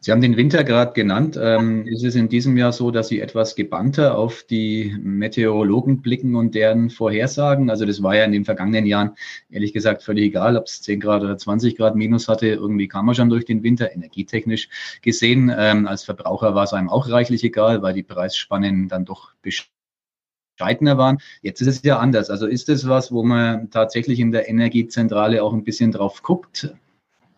[0.00, 1.38] Sie haben den Winter gerade genannt.
[1.40, 6.34] Ähm, ist es in diesem Jahr so, dass Sie etwas gebannter auf die Meteorologen blicken
[6.34, 7.70] und deren Vorhersagen?
[7.70, 9.12] Also das war ja in den vergangenen Jahren
[9.50, 12.48] ehrlich gesagt völlig egal, ob es 10 Grad oder 20 Grad minus hatte.
[12.48, 14.68] Irgendwie kam man schon durch den Winter, energietechnisch
[15.02, 15.52] gesehen.
[15.56, 20.98] Ähm, als Verbraucher war es einem auch reichlich egal, weil die Preisspannen dann doch bescheidener
[20.98, 21.18] waren.
[21.42, 22.30] Jetzt ist es ja anders.
[22.30, 26.74] Also ist es was, wo man tatsächlich in der Energiezentrale auch ein bisschen drauf guckt?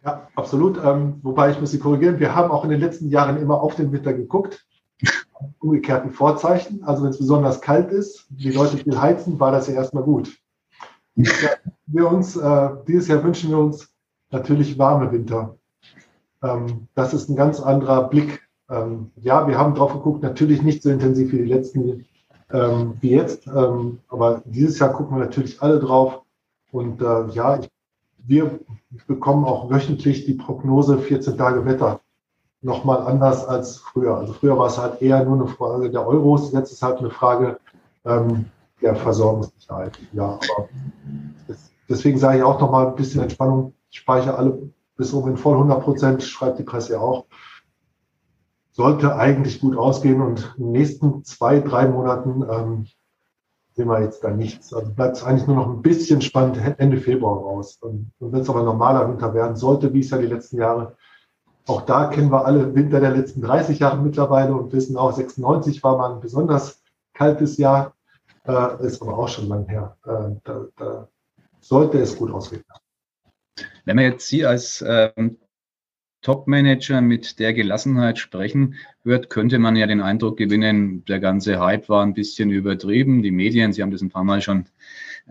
[0.05, 0.79] Ja, absolut.
[0.85, 3.77] Ähm, wobei ich muss Sie korrigieren, wir haben auch in den letzten Jahren immer auf
[3.77, 4.67] den Winter geguckt.
[5.59, 6.83] Umgekehrten Vorzeichen.
[6.85, 10.37] Also wenn es besonders kalt ist, die Leute viel heizen, war das ja erstmal gut.
[11.15, 11.31] Ja,
[11.87, 13.88] wir uns, äh, dieses Jahr wünschen wir uns
[14.31, 15.57] natürlich warme Winter.
[16.43, 18.43] Ähm, das ist ein ganz anderer Blick.
[18.71, 22.07] Ähm, ja, wir haben drauf geguckt, natürlich nicht so intensiv wie die letzten,
[22.51, 23.47] ähm, wie jetzt.
[23.47, 26.23] Ähm, aber dieses Jahr gucken wir natürlich alle drauf.
[26.71, 27.69] Und äh, ja, ich
[28.26, 28.61] wir
[29.06, 32.00] bekommen auch wöchentlich die Prognose 14 Tage Wetter.
[32.61, 34.16] Nochmal anders als früher.
[34.16, 37.11] Also früher war es halt eher nur eine Frage der Euros, jetzt ist halt eine
[37.11, 37.58] Frage
[38.04, 38.46] ähm,
[38.80, 39.98] der Versorgungssicherheit.
[40.12, 40.68] Ja, aber
[41.88, 43.74] deswegen sage ich auch nochmal ein bisschen Entspannung.
[43.90, 47.26] Ich speichere alle bis oben voll 100 Prozent, schreibt die Presse ja auch.
[48.70, 52.87] Sollte eigentlich gut ausgehen und in den nächsten zwei, drei Monaten ähm,
[53.74, 54.72] sehen wir jetzt da nichts.
[54.72, 57.78] Also bleibt es eigentlich nur noch ein bisschen spannend Ende Februar raus.
[57.80, 60.96] Und, und wenn es aber normaler Winter werden sollte, wie es ja die letzten Jahre,
[61.66, 65.82] auch da kennen wir alle Winter der letzten 30 Jahre mittlerweile und wissen auch, 96
[65.82, 66.82] war mal ein besonders
[67.14, 67.94] kaltes Jahr,
[68.46, 69.96] äh, ist aber auch schon lang her.
[70.04, 71.08] Äh, da, da
[71.61, 72.64] sollte es gut ausgehen.
[73.85, 75.38] Wenn man jetzt Sie als ähm,
[76.22, 81.88] Top-Manager mit der Gelassenheit sprechen hört, könnte man ja den Eindruck gewinnen, der ganze Hype
[81.88, 83.22] war ein bisschen übertrieben.
[83.22, 84.66] Die Medien, Sie haben das ein paar Mal schon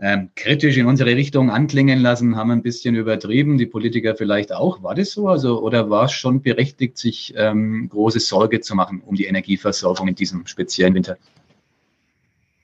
[0.00, 3.58] ähm, kritisch in unsere Richtung anklingen lassen, haben ein bisschen übertrieben.
[3.58, 4.82] Die Politiker vielleicht auch.
[4.82, 5.28] War das so?
[5.28, 10.08] Also, oder war es schon berechtigt, sich ähm, große Sorge zu machen um die Energieversorgung
[10.08, 11.16] in diesem speziellen Winter?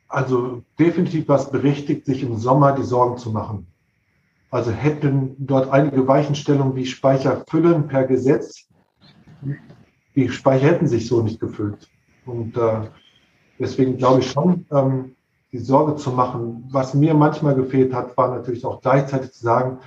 [0.08, 3.66] Also definitiv war es berechtigt, sich im Sommer die Sorgen zu machen.
[4.50, 8.66] Also hätten dort einige Weichenstellungen wie Speicher füllen per Gesetz,
[10.14, 11.88] die Speicher hätten sich so nicht gefüllt.
[12.24, 12.88] Und äh,
[13.58, 15.16] deswegen glaube ich schon, ähm,
[15.52, 16.66] die Sorge zu machen.
[16.70, 19.78] Was mir manchmal gefehlt hat, war natürlich auch gleichzeitig zu sagen,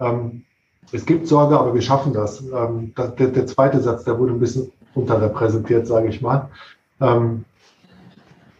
[0.00, 0.44] ähm,
[0.92, 2.40] es gibt Sorge, aber wir schaffen das.
[2.40, 6.48] Ähm, das der, der, zweite Satz, der wurde ein bisschen unterrepräsentiert, sage ich mal.
[7.00, 7.44] Ähm,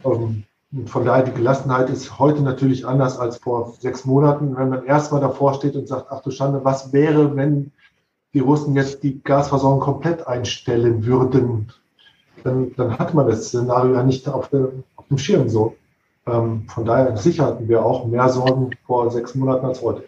[0.03, 4.69] um, und von daher, die Gelassenheit ist heute natürlich anders als vor sechs Monaten, wenn
[4.69, 7.73] man erstmal davor steht und sagt, ach du Schande, was wäre, wenn
[8.35, 11.73] die Russen jetzt die Gasversorgung komplett einstellen würden?
[12.45, 15.75] Dann, dann hat man das Szenario ja nicht auf, der, auf dem Schirm so.
[16.27, 20.05] Ähm, von daher, sicher hatten wir auch mehr Sorgen vor sechs Monaten als heute.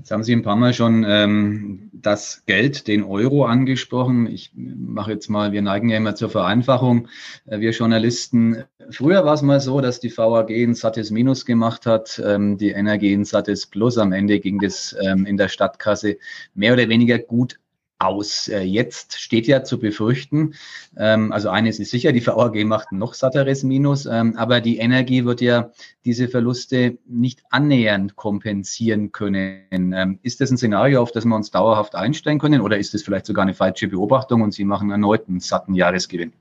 [0.00, 4.26] Jetzt haben Sie ein paar Mal schon ähm, das Geld, den Euro angesprochen.
[4.26, 7.08] Ich mache jetzt mal, wir neigen ja immer zur Vereinfachung,
[7.44, 8.64] äh, wir Journalisten.
[8.88, 12.70] Früher war es mal so, dass die VAG ein sattes Minus gemacht hat, ähm, die
[12.70, 13.98] Energie ein sattes Plus.
[13.98, 16.16] Am Ende ging das ähm, in der Stadtkasse
[16.54, 17.59] mehr oder weniger gut
[18.00, 18.48] aus.
[18.48, 20.54] Äh, jetzt steht ja zu befürchten,
[20.96, 25.24] ähm, also eines ist sicher, die VAG macht noch satteres Minus, ähm, aber die Energie
[25.24, 25.70] wird ja
[26.04, 29.92] diese Verluste nicht annähernd kompensieren können.
[29.92, 33.02] Ähm, ist das ein Szenario, auf das wir uns dauerhaft einstellen können oder ist das
[33.02, 36.32] vielleicht sogar eine falsche Beobachtung und Sie machen erneut einen satten Jahresgewinn?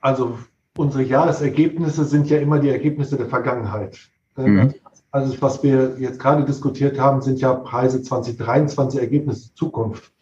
[0.00, 0.38] Also
[0.76, 3.98] unsere Jahresergebnisse sind ja immer die Ergebnisse der Vergangenheit.
[4.36, 4.74] Mhm.
[5.16, 10.12] Also was wir jetzt gerade diskutiert haben, sind ja Preise 2023, Ergebnisse Zukunft.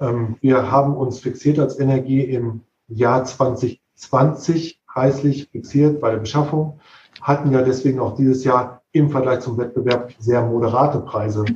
[0.00, 6.78] Ähm, wir haben uns fixiert als Energie im Jahr 2020 preislich fixiert bei der Beschaffung,
[7.22, 11.46] hatten ja deswegen auch dieses Jahr im Vergleich zum Wettbewerb sehr moderate Preise.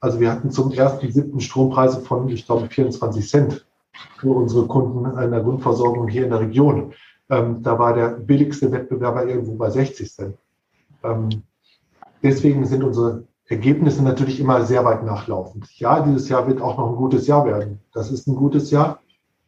[0.00, 3.66] Also wir hatten zum ersten siebten Strompreise von, ich glaube, 24 Cent
[4.16, 6.94] für unsere Kunden in der Grundversorgung hier in der Region.
[7.28, 10.38] Ähm, da war der billigste Wettbewerber irgendwo bei 60 Cent.
[12.24, 15.66] Ähm, Deswegen sind unsere Ergebnisse natürlich immer sehr weit nachlaufend.
[15.78, 17.80] Ja, dieses Jahr wird auch noch ein gutes Jahr werden.
[17.92, 19.00] Das ist ein gutes Jahr.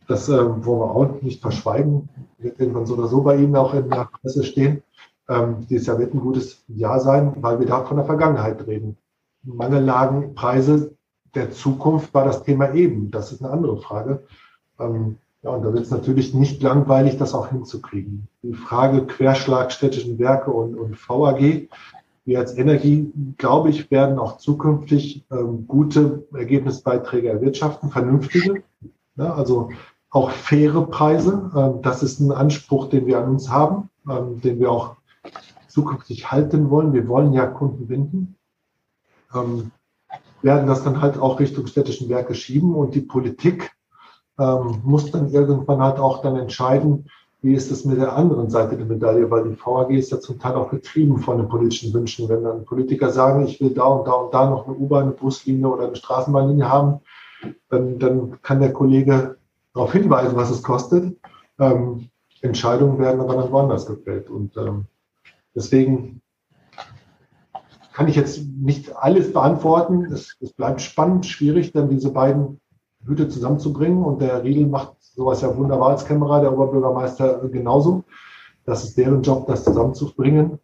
[0.06, 2.08] Das äh, wollen wir auch nicht verschweigen.
[2.38, 4.82] Wird irgendwann so oder so bei Ihnen auch in der Presse stehen.
[5.28, 8.96] Ähm, dieses Jahr wird ein gutes Jahr sein, weil wir da von der Vergangenheit reden.
[9.42, 10.92] Mangellagen, Preise
[11.34, 13.10] der Zukunft war das Thema eben.
[13.10, 14.24] Das ist eine andere Frage.
[14.78, 18.28] Ähm, ja, und da wird es natürlich nicht langweilig, das auch hinzukriegen.
[18.42, 21.68] Die Frage Querschlag städtischen Werke und, und VAG
[22.26, 28.64] wir als Energie, glaube ich, werden auch zukünftig ähm, gute Ergebnisbeiträge erwirtschaften, vernünftige.
[29.14, 29.70] Ja, also
[30.10, 31.50] auch faire Preise.
[31.56, 34.96] Ähm, das ist ein Anspruch, den wir an uns haben, ähm, den wir auch
[35.68, 36.92] zukünftig halten wollen.
[36.92, 38.34] Wir wollen ja Kunden binden.
[39.32, 39.70] Ähm,
[40.42, 43.72] werden das dann halt auch Richtung städtischen Werke schieben und die Politik
[44.38, 47.08] ähm, muss dann irgendwann halt auch dann entscheiden,
[47.46, 50.40] wie ist es mit der anderen Seite der Medaille, weil die VAG ist ja zum
[50.40, 52.28] Teil auch getrieben von den politischen Wünschen.
[52.28, 55.12] Wenn dann Politiker sagen, ich will da und da und da noch eine U-Bahn, eine
[55.12, 57.00] Buslinie oder eine Straßenbahnlinie haben,
[57.68, 59.36] dann, dann kann der Kollege
[59.72, 61.16] darauf hinweisen, was es kostet.
[61.60, 62.08] Ähm,
[62.42, 64.28] Entscheidungen werden aber dann woanders gefällt.
[64.28, 64.86] Und ähm,
[65.54, 66.20] deswegen
[67.92, 70.06] kann ich jetzt nicht alles beantworten.
[70.12, 72.60] Es, es, bleibt spannend, schwierig, dann diese beiden
[73.06, 74.02] Hüte zusammenzubringen.
[74.02, 78.04] Und der Riedel macht sowas ja wunderbar als Kämmerer, der Oberbürgermeister genauso.
[78.64, 80.58] Das ist deren Job, das zusammenzubringen.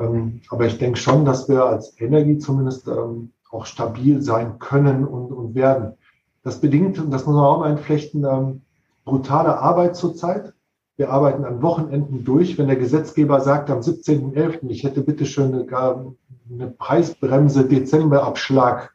[0.00, 5.04] Ähm, aber ich denke schon, dass wir als Energie zumindest ähm, auch stabil sein können
[5.06, 5.94] und, und werden.
[6.42, 8.62] Das bedingt, und das muss man auch einflechten, ähm,
[9.04, 10.52] brutale Arbeit zurzeit.
[10.96, 12.58] Wir arbeiten an Wochenenden durch.
[12.58, 16.14] Wenn der Gesetzgeber sagt, am 17.11., ich hätte bitte schön eine,
[16.50, 18.93] eine Preisbremse Dezemberabschlag,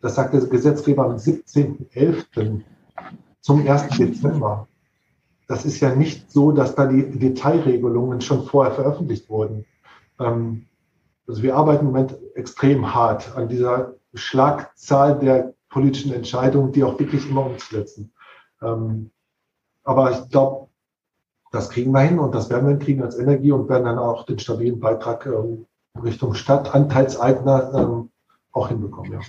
[0.00, 2.62] das sagt der Gesetzgeber am 17.11.
[3.40, 3.88] zum 1.
[3.98, 4.66] Dezember.
[5.46, 9.66] Das ist ja nicht so, dass da die Detailregelungen schon vorher veröffentlicht wurden.
[10.18, 10.66] Ähm,
[11.26, 16.98] also wir arbeiten im Moment extrem hart an dieser Schlagzahl der politischen Entscheidungen, die auch
[16.98, 18.12] wirklich immer umzusetzen.
[18.62, 19.10] Ähm,
[19.84, 20.68] aber ich glaube,
[21.52, 24.24] das kriegen wir hin und das werden wir hinkriegen als Energie und werden dann auch
[24.24, 25.66] den stabilen Beitrag ähm,
[26.00, 28.08] Richtung Stadtanteilseigner
[28.52, 29.12] auch hinbekommen.
[29.12, 29.20] Ja.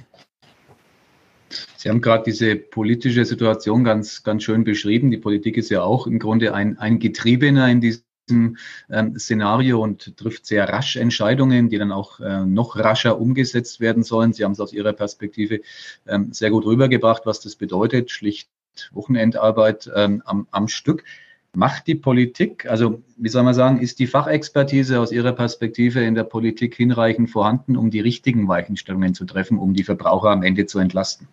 [1.81, 5.09] Sie haben gerade diese politische Situation ganz, ganz schön beschrieben.
[5.09, 8.57] Die Politik ist ja auch im Grunde ein, ein Getriebener in diesem
[8.91, 14.03] ähm, Szenario und trifft sehr rasch Entscheidungen, die dann auch äh, noch rascher umgesetzt werden
[14.03, 14.31] sollen.
[14.31, 15.61] Sie haben es aus Ihrer Perspektive
[16.05, 18.11] ähm, sehr gut rübergebracht, was das bedeutet.
[18.11, 18.47] Schlicht
[18.91, 21.03] Wochenendarbeit ähm, am, am Stück.
[21.55, 26.13] Macht die Politik, also wie soll man sagen, ist die Fachexpertise aus Ihrer Perspektive in
[26.13, 30.67] der Politik hinreichend vorhanden, um die richtigen Weichenstellungen zu treffen, um die Verbraucher am Ende
[30.67, 31.27] zu entlasten?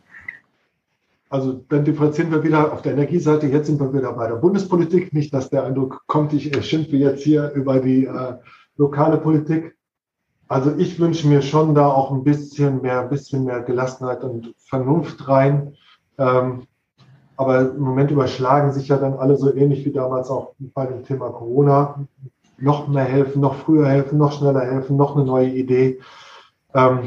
[1.31, 3.47] Also dann differenzieren wir wieder auf der Energieseite.
[3.47, 5.13] Jetzt sind wir wieder bei der Bundespolitik.
[5.13, 8.35] Nicht, dass der Eindruck kommt, ich schimpfe jetzt hier über die äh,
[8.77, 9.77] lokale Politik.
[10.49, 14.55] Also ich wünsche mir schon da auch ein bisschen mehr, ein bisschen mehr Gelassenheit und
[14.57, 15.75] Vernunft rein.
[16.17, 16.63] Ähm,
[17.37, 21.05] aber im Moment überschlagen sich ja dann alle so ähnlich wie damals auch bei dem
[21.05, 22.07] Thema Corona.
[22.57, 26.01] Noch mehr helfen, noch früher helfen, noch schneller helfen, noch eine neue Idee.
[26.75, 27.01] Ähm,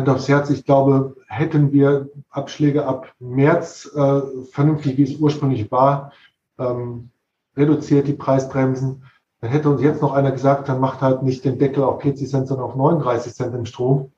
[0.00, 5.70] Hand aufs Herz, ich glaube, hätten wir Abschläge ab März äh, vernünftig, wie es ursprünglich
[5.70, 6.12] war,
[6.58, 7.10] ähm,
[7.56, 9.04] reduziert die Preisbremsen,
[9.40, 12.28] dann hätte uns jetzt noch einer gesagt, dann macht halt nicht den Deckel auf 40
[12.28, 14.12] Cent, sondern auf 39 Cent im Strom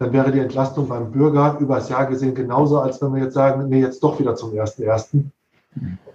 [0.00, 3.34] dann wäre die Entlastung beim Bürger über das Jahr gesehen genauso, als wenn wir jetzt
[3.34, 5.24] sagen, nee, jetzt doch wieder zum 1.1.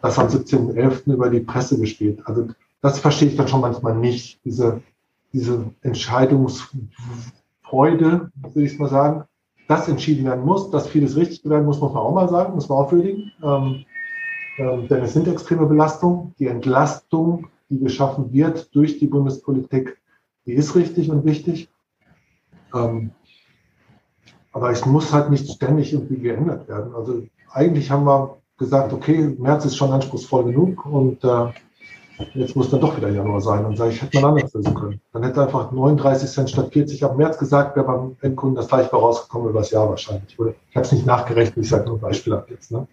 [0.02, 1.14] Das am 17.11.
[1.14, 2.20] über die Presse gespielt.
[2.26, 2.48] Also
[2.82, 4.82] das verstehe ich dann schon manchmal nicht, diese,
[5.34, 5.66] diese
[7.66, 9.24] Entscheidungsfreude, würde ich mal sagen,
[9.68, 12.70] dass entschieden werden muss, dass vieles richtig werden muss, muss man auch mal sagen, muss
[12.70, 13.32] man auch würdigen.
[13.44, 13.86] Ähm,
[14.58, 16.36] ähm, denn es sind extreme Belastungen.
[16.40, 19.98] Die Entlastung, die geschaffen wird durch die Bundespolitik,
[20.46, 21.70] die ist richtig und wichtig.
[22.74, 23.12] Ähm,
[24.52, 26.94] aber es muss halt nicht ständig irgendwie geändert werden.
[26.96, 31.52] Also eigentlich haben wir gesagt, okay, März ist schon anspruchsvoll genug und äh,
[32.34, 33.66] jetzt muss dann doch wieder Januar sein.
[33.66, 35.02] Und sage ich, hätte man anders lösen können.
[35.14, 38.92] Dann hätte einfach 39 Cent statt 40 ab März gesagt, wäre beim Endkunden das gleiche
[38.92, 40.38] rausgekommen über das Jahr wahrscheinlich.
[40.38, 42.72] Ich habe es nicht nachgerechnet, ich sage nur Beispiel ab jetzt.
[42.72, 42.88] Ne?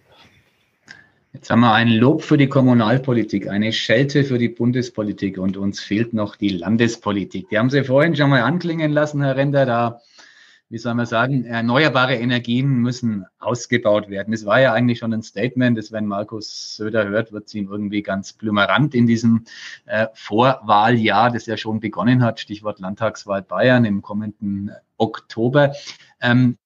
[1.32, 5.80] Jetzt haben wir ein Lob für die Kommunalpolitik, eine Schelte für die Bundespolitik und uns
[5.80, 7.48] fehlt noch die Landespolitik.
[7.48, 9.64] Die haben Sie vorhin schon mal anklingen lassen, Herr Render.
[9.64, 10.00] Da
[10.72, 14.32] wie soll man sagen, erneuerbare Energien müssen ausgebaut werden.
[14.32, 17.68] Es war ja eigentlich schon ein Statement, dass wenn Markus Söder hört, wird es ihm
[17.70, 19.44] irgendwie ganz blümerant in diesem
[19.85, 25.74] äh, Vorwahljahr, das ja schon begonnen hat, Stichwort Landtagswahl Bayern im kommenden Oktober.
[26.22, 26.56] Ähm,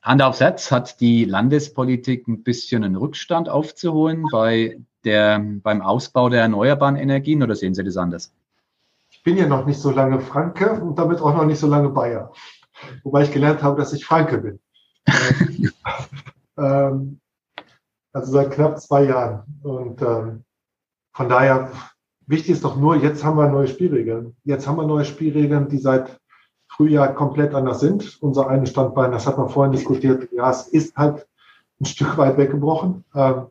[0.00, 6.28] Hand aufs Herz, hat die Landespolitik ein bisschen einen Rückstand aufzuholen bei der, beim Ausbau
[6.28, 8.32] der erneuerbaren Energien oder sehen Sie das anders?
[9.10, 11.88] Ich bin ja noch nicht so lange Franke und damit auch noch nicht so lange
[11.88, 12.30] Bayer
[13.02, 14.60] wobei ich gelernt habe, dass ich Franke bin.
[16.58, 17.20] ähm,
[18.12, 19.60] also seit knapp zwei Jahren.
[19.62, 20.44] Und ähm,
[21.12, 21.70] von daher,
[22.26, 24.36] wichtig ist doch nur, jetzt haben wir neue Spielregeln.
[24.44, 26.18] Jetzt haben wir neue Spielregeln, die seit
[26.68, 28.18] Frühjahr komplett anders sind.
[28.20, 31.26] Unser eine Standbein, das hat man vorhin diskutiert, ja, es ist halt
[31.80, 33.04] ein Stück weit weggebrochen.
[33.14, 33.46] Ähm,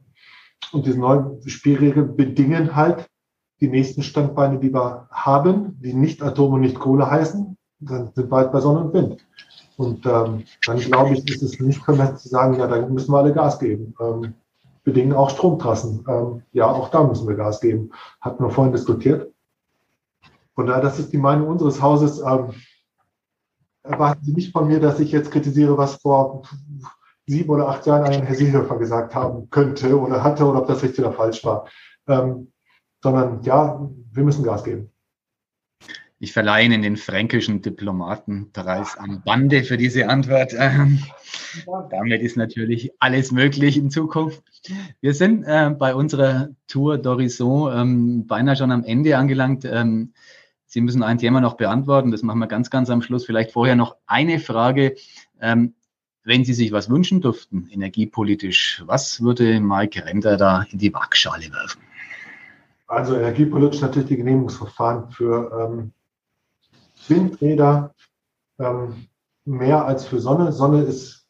[0.71, 3.09] und diese neuen Spielregeln bedingen halt
[3.61, 8.31] die nächsten Standbeine, die wir haben, die nicht Atom und nicht Kohle heißen, dann sind
[8.31, 9.25] wir halt bei Sonne und Wind.
[9.77, 13.17] Und ähm, dann glaube ich, ist es nicht vermessen zu sagen, ja, dann müssen wir
[13.17, 13.93] alle Gas geben.
[13.99, 14.33] Ähm,
[14.83, 16.05] bedingen auch Stromtrassen.
[16.07, 17.91] Ähm, ja, auch da müssen wir Gas geben.
[18.21, 19.33] Hatten wir vorhin diskutiert.
[20.53, 22.19] Von daher, das ist die Meinung unseres Hauses.
[22.19, 22.53] Ähm,
[23.83, 26.43] erwarten Sie nicht von mir, dass ich jetzt kritisiere, was vor
[27.27, 30.83] sieben oder acht Jahren ein Herr Seehofer gesagt haben könnte oder hatte oder ob das
[30.83, 31.67] richtig oder falsch war.
[32.07, 32.51] Ähm,
[33.03, 34.91] sondern ja, wir müssen Gas geben.
[36.19, 40.53] Ich verleihe Ihnen den fränkischen Diplomatenpreis am Bande für diese Antwort.
[40.57, 41.03] Ähm,
[41.89, 44.41] damit ist natürlich alles möglich in Zukunft.
[45.01, 49.65] Wir sind äh, bei unserer Tour d'Horizon ähm, beinahe schon am Ende angelangt.
[49.65, 50.13] Ähm,
[50.65, 52.11] Sie müssen ein Thema noch beantworten.
[52.11, 53.25] Das machen wir ganz, ganz am Schluss.
[53.25, 54.95] Vielleicht vorher noch eine Frage.
[55.41, 55.73] Ähm,
[56.23, 61.51] wenn Sie sich was wünschen dürften, energiepolitisch, was würde Mike Render da in die Waagschale
[61.51, 61.81] werfen?
[62.87, 65.91] Also energiepolitisch natürlich die Genehmigungsverfahren für ähm,
[67.09, 67.93] Windräder
[68.59, 69.07] ähm,
[69.45, 70.51] mehr als für Sonne.
[70.51, 71.27] Sonne ist,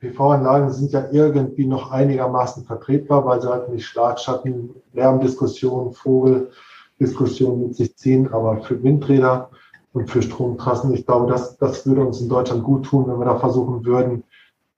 [0.00, 7.76] PV-Anlagen sind ja irgendwie noch einigermaßen vertretbar, weil sie halt nicht Schlagschatten, Lärmdiskussionen, Vogeldiskussionen mit
[7.76, 8.32] sich ziehen.
[8.32, 9.50] Aber für Windräder
[9.92, 13.24] und für Stromtrassen, ich glaube, das, das würde uns in Deutschland gut tun, wenn wir
[13.24, 14.24] da versuchen würden,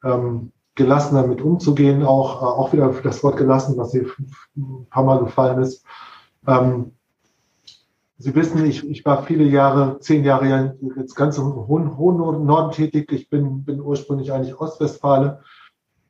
[0.04, 4.06] ähm, gelassen damit umzugehen, auch, äh, auch wieder für das Wort gelassen, was hier
[4.56, 5.84] ein paar Mal gefallen ist.
[6.46, 6.92] Ähm,
[8.20, 12.70] Sie wissen, ich, ich war viele Jahre, zehn Jahre jetzt ganz im hohen, hohen Norden
[12.70, 13.10] tätig.
[13.12, 15.40] Ich bin, bin ursprünglich eigentlich Ostwestfale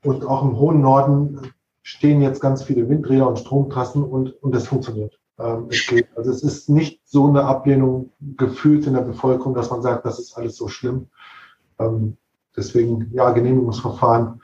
[0.03, 4.66] und auch im hohen Norden stehen jetzt ganz viele Windräder und Stromtrassen und, und es
[4.66, 5.20] funktioniert.
[5.38, 6.09] Ähm, es geht.
[6.16, 10.18] Also es ist nicht so eine Ablehnung gefühlt in der Bevölkerung, dass man sagt, das
[10.18, 11.07] ist alles so schlimm.
[11.79, 12.16] Ähm,
[12.57, 14.42] deswegen, ja, Genehmigungsverfahren.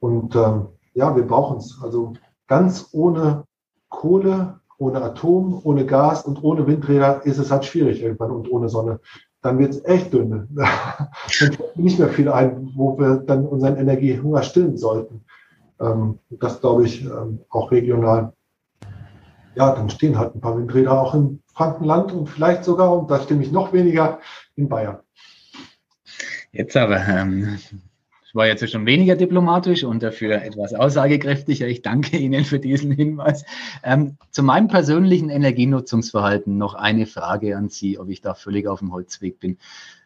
[0.00, 1.78] Und ähm, ja, wir brauchen es.
[1.82, 2.12] Also
[2.46, 3.44] ganz ohne
[3.88, 8.68] Kohle ohne Atom, ohne Gas und ohne Windräder ist es halt schwierig irgendwann und ohne
[8.68, 9.00] Sonne.
[9.42, 10.48] Dann wird es echt dünn.
[10.54, 15.24] dann fällt nicht mehr viel ein, wo wir dann unseren Energiehunger stillen sollten.
[15.80, 18.32] Ähm, das glaube ich ähm, auch regional.
[19.54, 23.20] Ja, dann stehen halt ein paar Windräder auch im Frankenland und vielleicht sogar, und da
[23.20, 24.18] stimme ich noch weniger,
[24.56, 24.98] in Bayern.
[26.52, 27.58] Jetzt aber, ähm,
[28.36, 31.66] war jetzt schon weniger diplomatisch und dafür etwas aussagekräftiger.
[31.66, 33.44] Ich danke Ihnen für diesen Hinweis.
[33.82, 38.78] Ähm, zu meinem persönlichen Energienutzungsverhalten noch eine Frage an Sie, ob ich da völlig auf
[38.80, 39.58] dem Holzweg bin.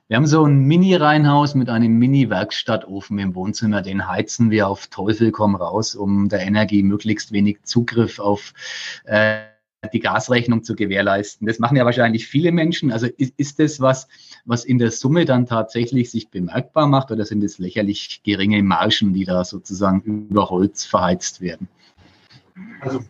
[0.09, 3.81] Wir haben so ein Mini-Reihenhaus mit einem Mini-Werkstattofen im Wohnzimmer.
[3.83, 8.53] Den heizen wir auf Teufel komm raus, um der Energie möglichst wenig Zugriff auf
[9.05, 9.43] äh,
[9.93, 11.47] die Gasrechnung zu gewährleisten.
[11.47, 12.93] Das machen ja wahrscheinlich viele Menschen.
[12.93, 14.09] Also ist, ist das was,
[14.45, 19.15] was in der Summe dann tatsächlich sich bemerkbar macht oder sind es lächerlich geringe Margen,
[19.15, 21.69] die da sozusagen über Holz verheizt werden?
[22.81, 23.01] Also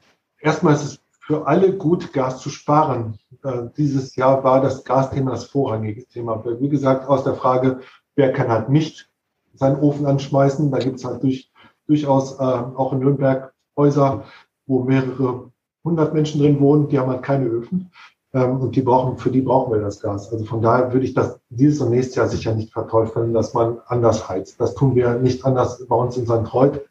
[0.40, 3.18] erstmal ist es für alle gut, Gas zu sparen.
[3.42, 6.44] Äh, dieses Jahr war das Gasthema das vorrangige Thema.
[6.60, 7.80] Wie gesagt, aus der Frage,
[8.14, 9.08] wer kann halt nicht
[9.54, 11.50] seinen Ofen anschmeißen, da gibt es halt durch,
[11.86, 14.24] durchaus äh, auch in Nürnberg Häuser,
[14.66, 15.50] wo mehrere
[15.84, 17.90] 100 Menschen drin wohnen, die haben halt keine Öfen.
[18.32, 20.32] Ähm, und die brauchen, für die brauchen wir das Gas.
[20.32, 23.78] Also von daher würde ich das dieses und nächstes Jahr sicher nicht verteufeln, dass man
[23.86, 24.60] anders heizt.
[24.60, 26.54] Das tun wir nicht anders bei uns in St.
[26.54, 26.82] Reut.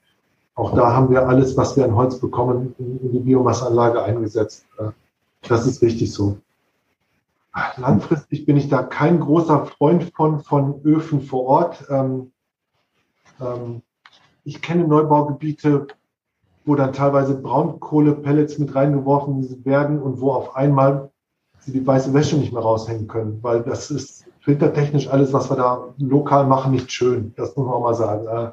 [0.55, 4.65] Auch da haben wir alles, was wir an Holz bekommen, in die Biomasseanlage eingesetzt.
[4.77, 4.89] Äh,
[5.47, 6.37] das ist richtig so.
[7.77, 11.85] Langfristig bin ich da kein großer Freund von, von Öfen vor Ort.
[11.89, 12.31] Ähm,
[13.39, 13.81] ähm,
[14.43, 15.87] ich kenne Neubaugebiete,
[16.69, 21.09] wo dann teilweise Braunkohlepellets mit reingeworfen werden und wo auf einmal
[21.57, 25.57] sie die weiße Wäsche nicht mehr raushängen können, weil das ist filtertechnisch alles, was wir
[25.57, 27.33] da lokal machen, nicht schön.
[27.37, 28.27] Das muss man auch mal sagen.
[28.27, 28.51] Äh,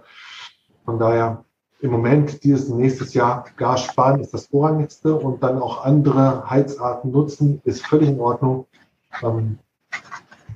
[0.87, 1.45] von daher
[1.81, 7.11] im Moment, dieses nächstes Jahr Gas sparen ist das Vorrangigste und dann auch andere Heizarten
[7.11, 8.65] nutzen, ist völlig in Ordnung.
[9.23, 9.59] Ähm,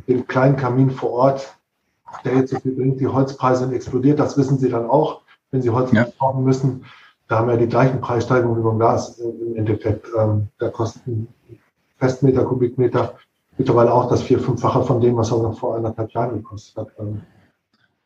[0.08, 1.58] den kleinen Kamin vor Ort,
[2.24, 5.20] der jetzt so viel bringt, die Holzpreise sind explodiert, das wissen Sie dann auch,
[5.50, 6.06] wenn Sie Holz ja.
[6.18, 6.86] kaufen müssen
[7.30, 10.08] da haben wir die gleichen Preissteigerungen wie beim Gas im Endeffekt.
[10.18, 11.28] Ähm, da kosten
[11.96, 13.14] Festmeter, Kubikmeter
[13.56, 16.88] mittlerweile auch das vier-, fünffache von dem, was er noch vor anderthalb Jahren gekostet hat.
[16.98, 17.20] Ähm,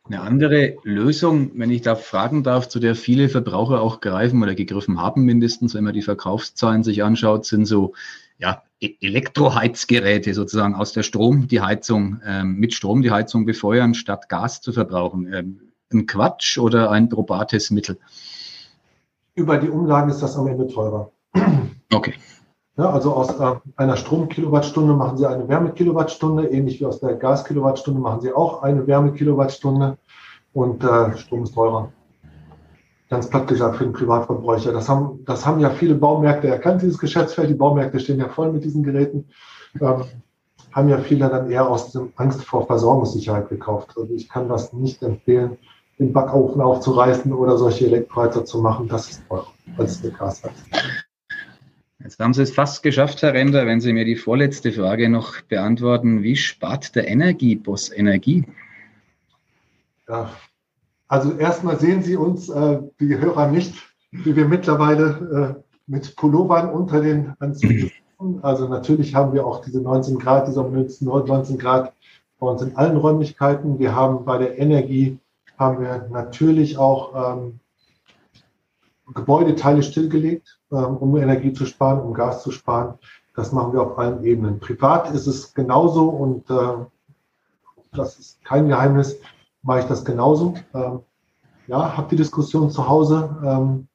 [0.07, 4.53] eine andere Lösung, wenn ich da fragen darf, zu der viele Verbraucher auch greifen oder
[4.53, 7.93] gegriffen haben, mindestens, wenn man die Verkaufszahlen sich anschaut, sind so
[8.37, 13.95] ja, e-, Elektroheizgeräte sozusagen aus der Strom, die Heizung, ähm, mit Strom die Heizung befeuern,
[13.95, 15.33] statt Gas zu verbrauchen.
[15.33, 15.61] Ähm,
[15.91, 17.97] ein Quatsch oder ein probates Mittel?
[19.35, 21.11] Über die Umlagen ist das am Ende teurer.
[21.93, 22.13] Okay.
[22.77, 28.01] Ja, also aus äh, einer Strom-Kilowattstunde machen Sie eine Wärme-Kilowattstunde, ähnlich wie aus der Gas-Kilowattstunde
[28.01, 29.97] machen Sie auch eine Wärme-Kilowattstunde
[30.53, 31.91] und äh, Strom ist teurer.
[33.09, 34.73] Ganz platt gesagt für den Privatverbräucher.
[34.73, 37.49] Das haben, das haben ja viele Baumärkte erkannt, dieses Geschäftsfeld.
[37.49, 39.29] Die Baumärkte stehen ja voll mit diesen Geräten.
[39.79, 40.03] Ähm,
[40.73, 43.91] haben ja viele dann eher aus dem Angst vor Versorgungssicherheit gekauft.
[43.95, 45.57] Also ich kann das nicht empfehlen
[45.99, 50.51] den Backofen aufzureißen oder solche Elektroheizer zu machen, das ist teurer als eine Gasheiz.
[51.99, 55.41] Jetzt haben Sie es fast geschafft, Herr Render, wenn Sie mir die vorletzte Frage noch
[55.41, 56.21] beantworten.
[56.21, 58.45] Wie spart der Energieboss Energie?
[60.07, 60.29] Ja.
[61.07, 63.75] Also erstmal sehen Sie uns, äh, die Hörer nicht,
[64.11, 68.43] wie wir mittlerweile äh, mit Pullovern unter den Anzügen sitzen.
[68.43, 71.93] Also natürlich haben wir auch diese 19 Grad, diese 19 Grad
[72.39, 73.79] bei uns in allen Räumlichkeiten.
[73.79, 75.19] Wir haben bei der Energie
[75.57, 77.59] haben wir natürlich auch ähm,
[79.13, 82.95] Gebäudeteile stillgelegt, ähm, um Energie zu sparen, um Gas zu sparen.
[83.35, 84.59] Das machen wir auf allen Ebenen.
[84.59, 86.85] Privat ist es genauso und äh,
[87.93, 89.17] das ist kein Geheimnis,
[89.61, 90.55] mache ich das genauso.
[90.73, 91.01] Ähm,
[91.67, 93.87] ja, habe die Diskussion zu Hause, ähm,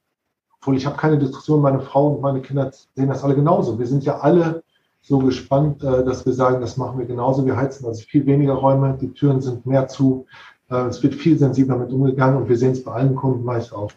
[0.59, 3.79] obwohl ich habe keine Diskussion, meine Frau und meine Kinder sehen das alle genauso.
[3.79, 4.63] Wir sind ja alle
[5.01, 7.45] so gespannt, äh, dass wir sagen, das machen wir genauso.
[7.45, 10.25] Wir heizen also viel weniger Räume, die Türen sind mehr zu,
[10.71, 13.91] es wird viel sensibler mit umgegangen und wir sehen es bei allen Kunden meist auch.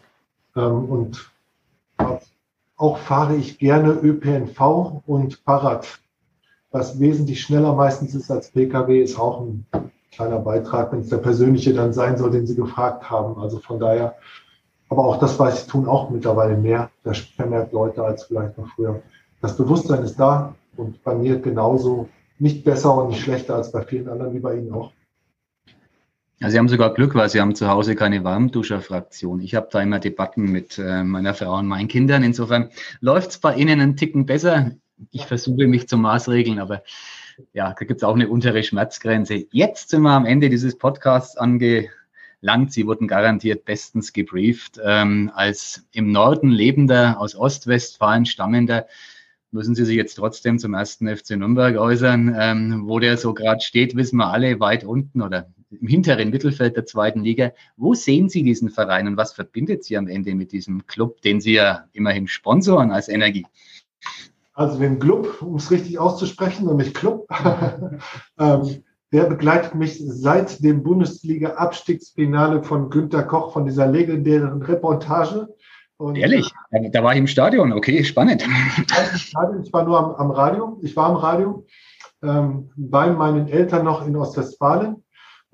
[0.55, 1.31] Ähm, und
[2.77, 5.99] auch fahre ich gerne ÖPNV und Fahrrad,
[6.71, 9.65] was wesentlich schneller meistens ist als Pkw, ist auch ein
[10.11, 13.39] kleiner Beitrag, wenn es der persönliche dann sein soll, den Sie gefragt haben.
[13.39, 14.15] Also von daher,
[14.89, 18.67] aber auch das weiß ich, tun auch mittlerweile mehr, das vermehrt Leute als vielleicht noch
[18.75, 19.01] früher.
[19.41, 22.09] Das Bewusstsein ist da und bei mir genauso
[22.39, 24.91] nicht besser und nicht schlechter als bei vielen anderen, wie bei Ihnen auch.
[26.39, 29.39] Ja, Sie haben sogar Glück, weil Sie haben zu Hause keine Warmduscherfraktion.
[29.39, 32.23] Ich habe da immer Debatten mit äh, meiner Frau und meinen Kindern.
[32.23, 34.71] Insofern läuft es bei Ihnen einen Ticken besser.
[35.11, 36.83] Ich versuche mich zu maßregeln, aber
[37.53, 39.45] ja, da gibt es auch eine untere Schmerzgrenze.
[39.51, 42.73] Jetzt sind wir am Ende dieses Podcasts angelangt.
[42.73, 44.77] Sie wurden garantiert bestens gebrieft.
[44.83, 48.87] Ähm, als im Norden lebender, aus Ostwestfalen stammender,
[49.51, 52.35] müssen Sie sich jetzt trotzdem zum ersten FC Nürnberg äußern.
[52.37, 55.47] Ähm, wo der so gerade steht, wissen wir alle weit unten oder
[55.81, 57.51] im hinteren Mittelfeld der zweiten Liga.
[57.77, 61.41] Wo sehen Sie diesen Verein und was verbindet Sie am Ende mit diesem Club, den
[61.41, 63.45] Sie ja immerhin sponsoren als Energie?
[64.53, 67.27] Also den Club, um es richtig auszusprechen, nämlich Club,
[68.39, 75.49] ähm, der begleitet mich seit dem Bundesliga-Abstiegsfinale von Günter Koch, von dieser legendären Reportage.
[75.97, 76.51] Und, Ehrlich?
[76.91, 77.71] Da war ich im Stadion.
[77.71, 78.45] Okay, spannend.
[79.15, 79.33] Ich
[79.73, 80.79] war nur am, am Radio.
[80.81, 81.65] Ich war am Radio
[82.23, 85.04] ähm, bei meinen Eltern noch in Ostwestfalen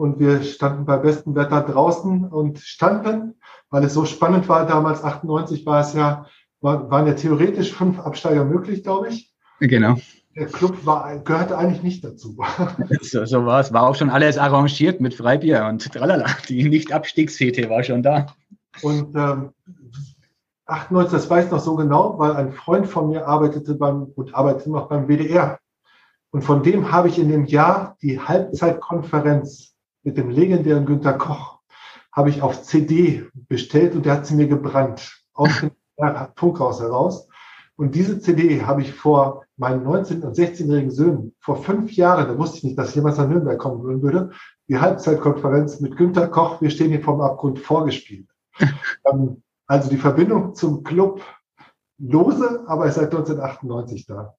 [0.02, 3.36] und wir standen bei bestem Wetter draußen und standen,
[3.70, 4.66] weil es so spannend war.
[4.66, 6.26] Damals 98 war es ja,
[6.60, 9.32] war, waren ja theoretisch fünf Absteiger möglich, glaube ich.
[9.60, 9.98] Genau.
[10.36, 12.36] Der Club war, gehörte eigentlich nicht dazu.
[13.02, 13.74] So, so war es.
[13.74, 16.26] War auch schon alles arrangiert mit Freibier und tralala.
[16.50, 18.26] Die Nicht-Abstiegsfete war schon da.
[18.82, 19.52] Und ähm,
[20.66, 24.34] 98, das weiß ich noch so genau, weil ein Freund von mir arbeitete beim und
[24.34, 25.60] arbeitet noch beim WDR.
[26.32, 29.72] Und von dem habe ich in dem Jahr die Halbzeitkonferenz
[30.04, 31.60] mit dem legendären Günter Koch
[32.12, 35.72] habe ich auf CD bestellt und der hat sie mir gebrannt aus dem
[36.36, 37.28] Funkhaus heraus.
[37.76, 42.38] Und diese CD habe ich vor meinen 19- und 16-jährigen Söhnen vor fünf Jahren, da
[42.38, 44.32] wusste ich nicht, dass ich jemals nach Nürnberg kommen würde,
[44.68, 48.28] die Halbzeitkonferenz mit Günter Koch, wir stehen hier vom Abgrund, vorgespielt.
[49.04, 51.24] Ähm, also die Verbindung zum Club
[51.98, 54.36] lose, aber ist seit 1998 da.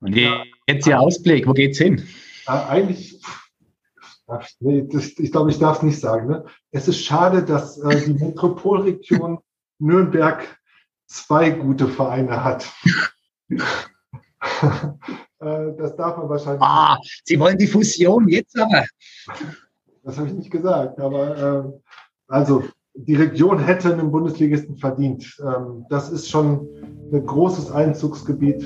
[0.00, 0.16] Und
[0.66, 2.02] jetzt Ihr Ausblick, wo geht's hin?
[2.46, 3.20] Eigentlich
[4.60, 6.28] Nee, das, ich glaube, ich darf es nicht sagen.
[6.28, 6.44] Ne?
[6.70, 9.38] Es ist schade, dass äh, die Metropolregion
[9.78, 10.58] Nürnberg
[11.06, 12.72] zwei gute Vereine hat.
[13.50, 13.58] äh,
[15.38, 16.62] das darf man wahrscheinlich.
[16.62, 18.84] Ah, Sie wollen die Fusion jetzt aber.
[20.04, 21.64] Das habe ich nicht gesagt, aber äh,
[22.28, 22.64] also
[22.94, 25.36] die Region hätte einen Bundesligisten verdient.
[25.44, 26.68] Ähm, das ist schon
[27.12, 28.62] ein großes Einzugsgebiet,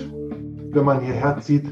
[0.70, 1.66] wenn man hierher zieht.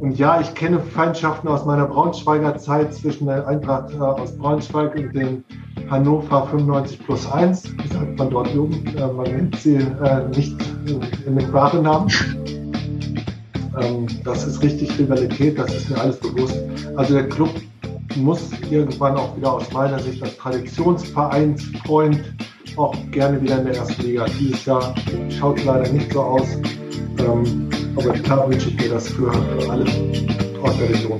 [0.00, 4.94] Und ja, ich kenne Feindschaften aus meiner Braunschweiger Zeit zwischen der Eintracht äh, aus Braunschweig
[4.94, 5.44] und den
[5.90, 10.56] Hannover 95 plus 1, wie sagt man dort Jugend, äh, man nennt sie äh, nicht
[11.26, 12.08] in den Sprachennamen.
[13.80, 16.58] Ähm, das ist richtig Rivalität, das ist mir alles bewusst.
[16.96, 17.50] Also der Club
[18.16, 22.34] muss irgendwann auch wieder aus meiner Sicht als Traditionsvereinsfreund
[22.76, 24.26] auch gerne wieder in der ersten Liga.
[24.38, 24.94] Dieses Jahr
[25.28, 26.46] schaut leider nicht so aus.
[27.18, 27.67] Ähm,
[27.98, 29.30] aber klar wünsche ich mir das für
[29.68, 29.84] alle
[30.62, 31.18] aus der Region.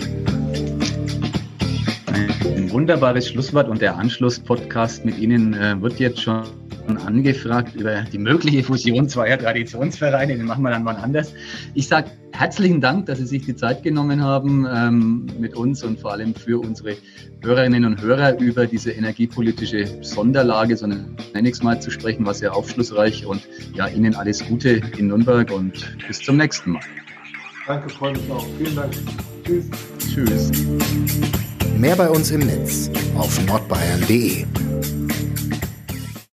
[2.06, 6.44] Ein wunderbares Schlusswort und der Anschlusspodcast mit Ihnen äh, wird jetzt schon
[6.96, 10.36] angefragt über die mögliche Fusion zweier Traditionsvereine.
[10.36, 11.34] Den machen wir dann mal anders.
[11.74, 16.00] Ich sage herzlichen Dank, dass Sie sich die Zeit genommen haben, ähm, mit uns und
[16.00, 16.96] vor allem für unsere
[17.42, 22.34] Hörerinnen und Hörer über diese energiepolitische Sonderlage, so nenne ich es mal, zu sprechen, war
[22.34, 23.26] sehr aufschlussreich.
[23.26, 26.82] Und ja, Ihnen alles Gute in Nürnberg und bis zum nächsten Mal.
[27.66, 28.46] Danke, freue mich auch.
[28.56, 28.92] Vielen Dank.
[29.44, 29.66] Tschüss.
[29.98, 30.50] Tschüss.
[31.78, 34.97] Mehr bei uns im Netz auf nordbayern.de.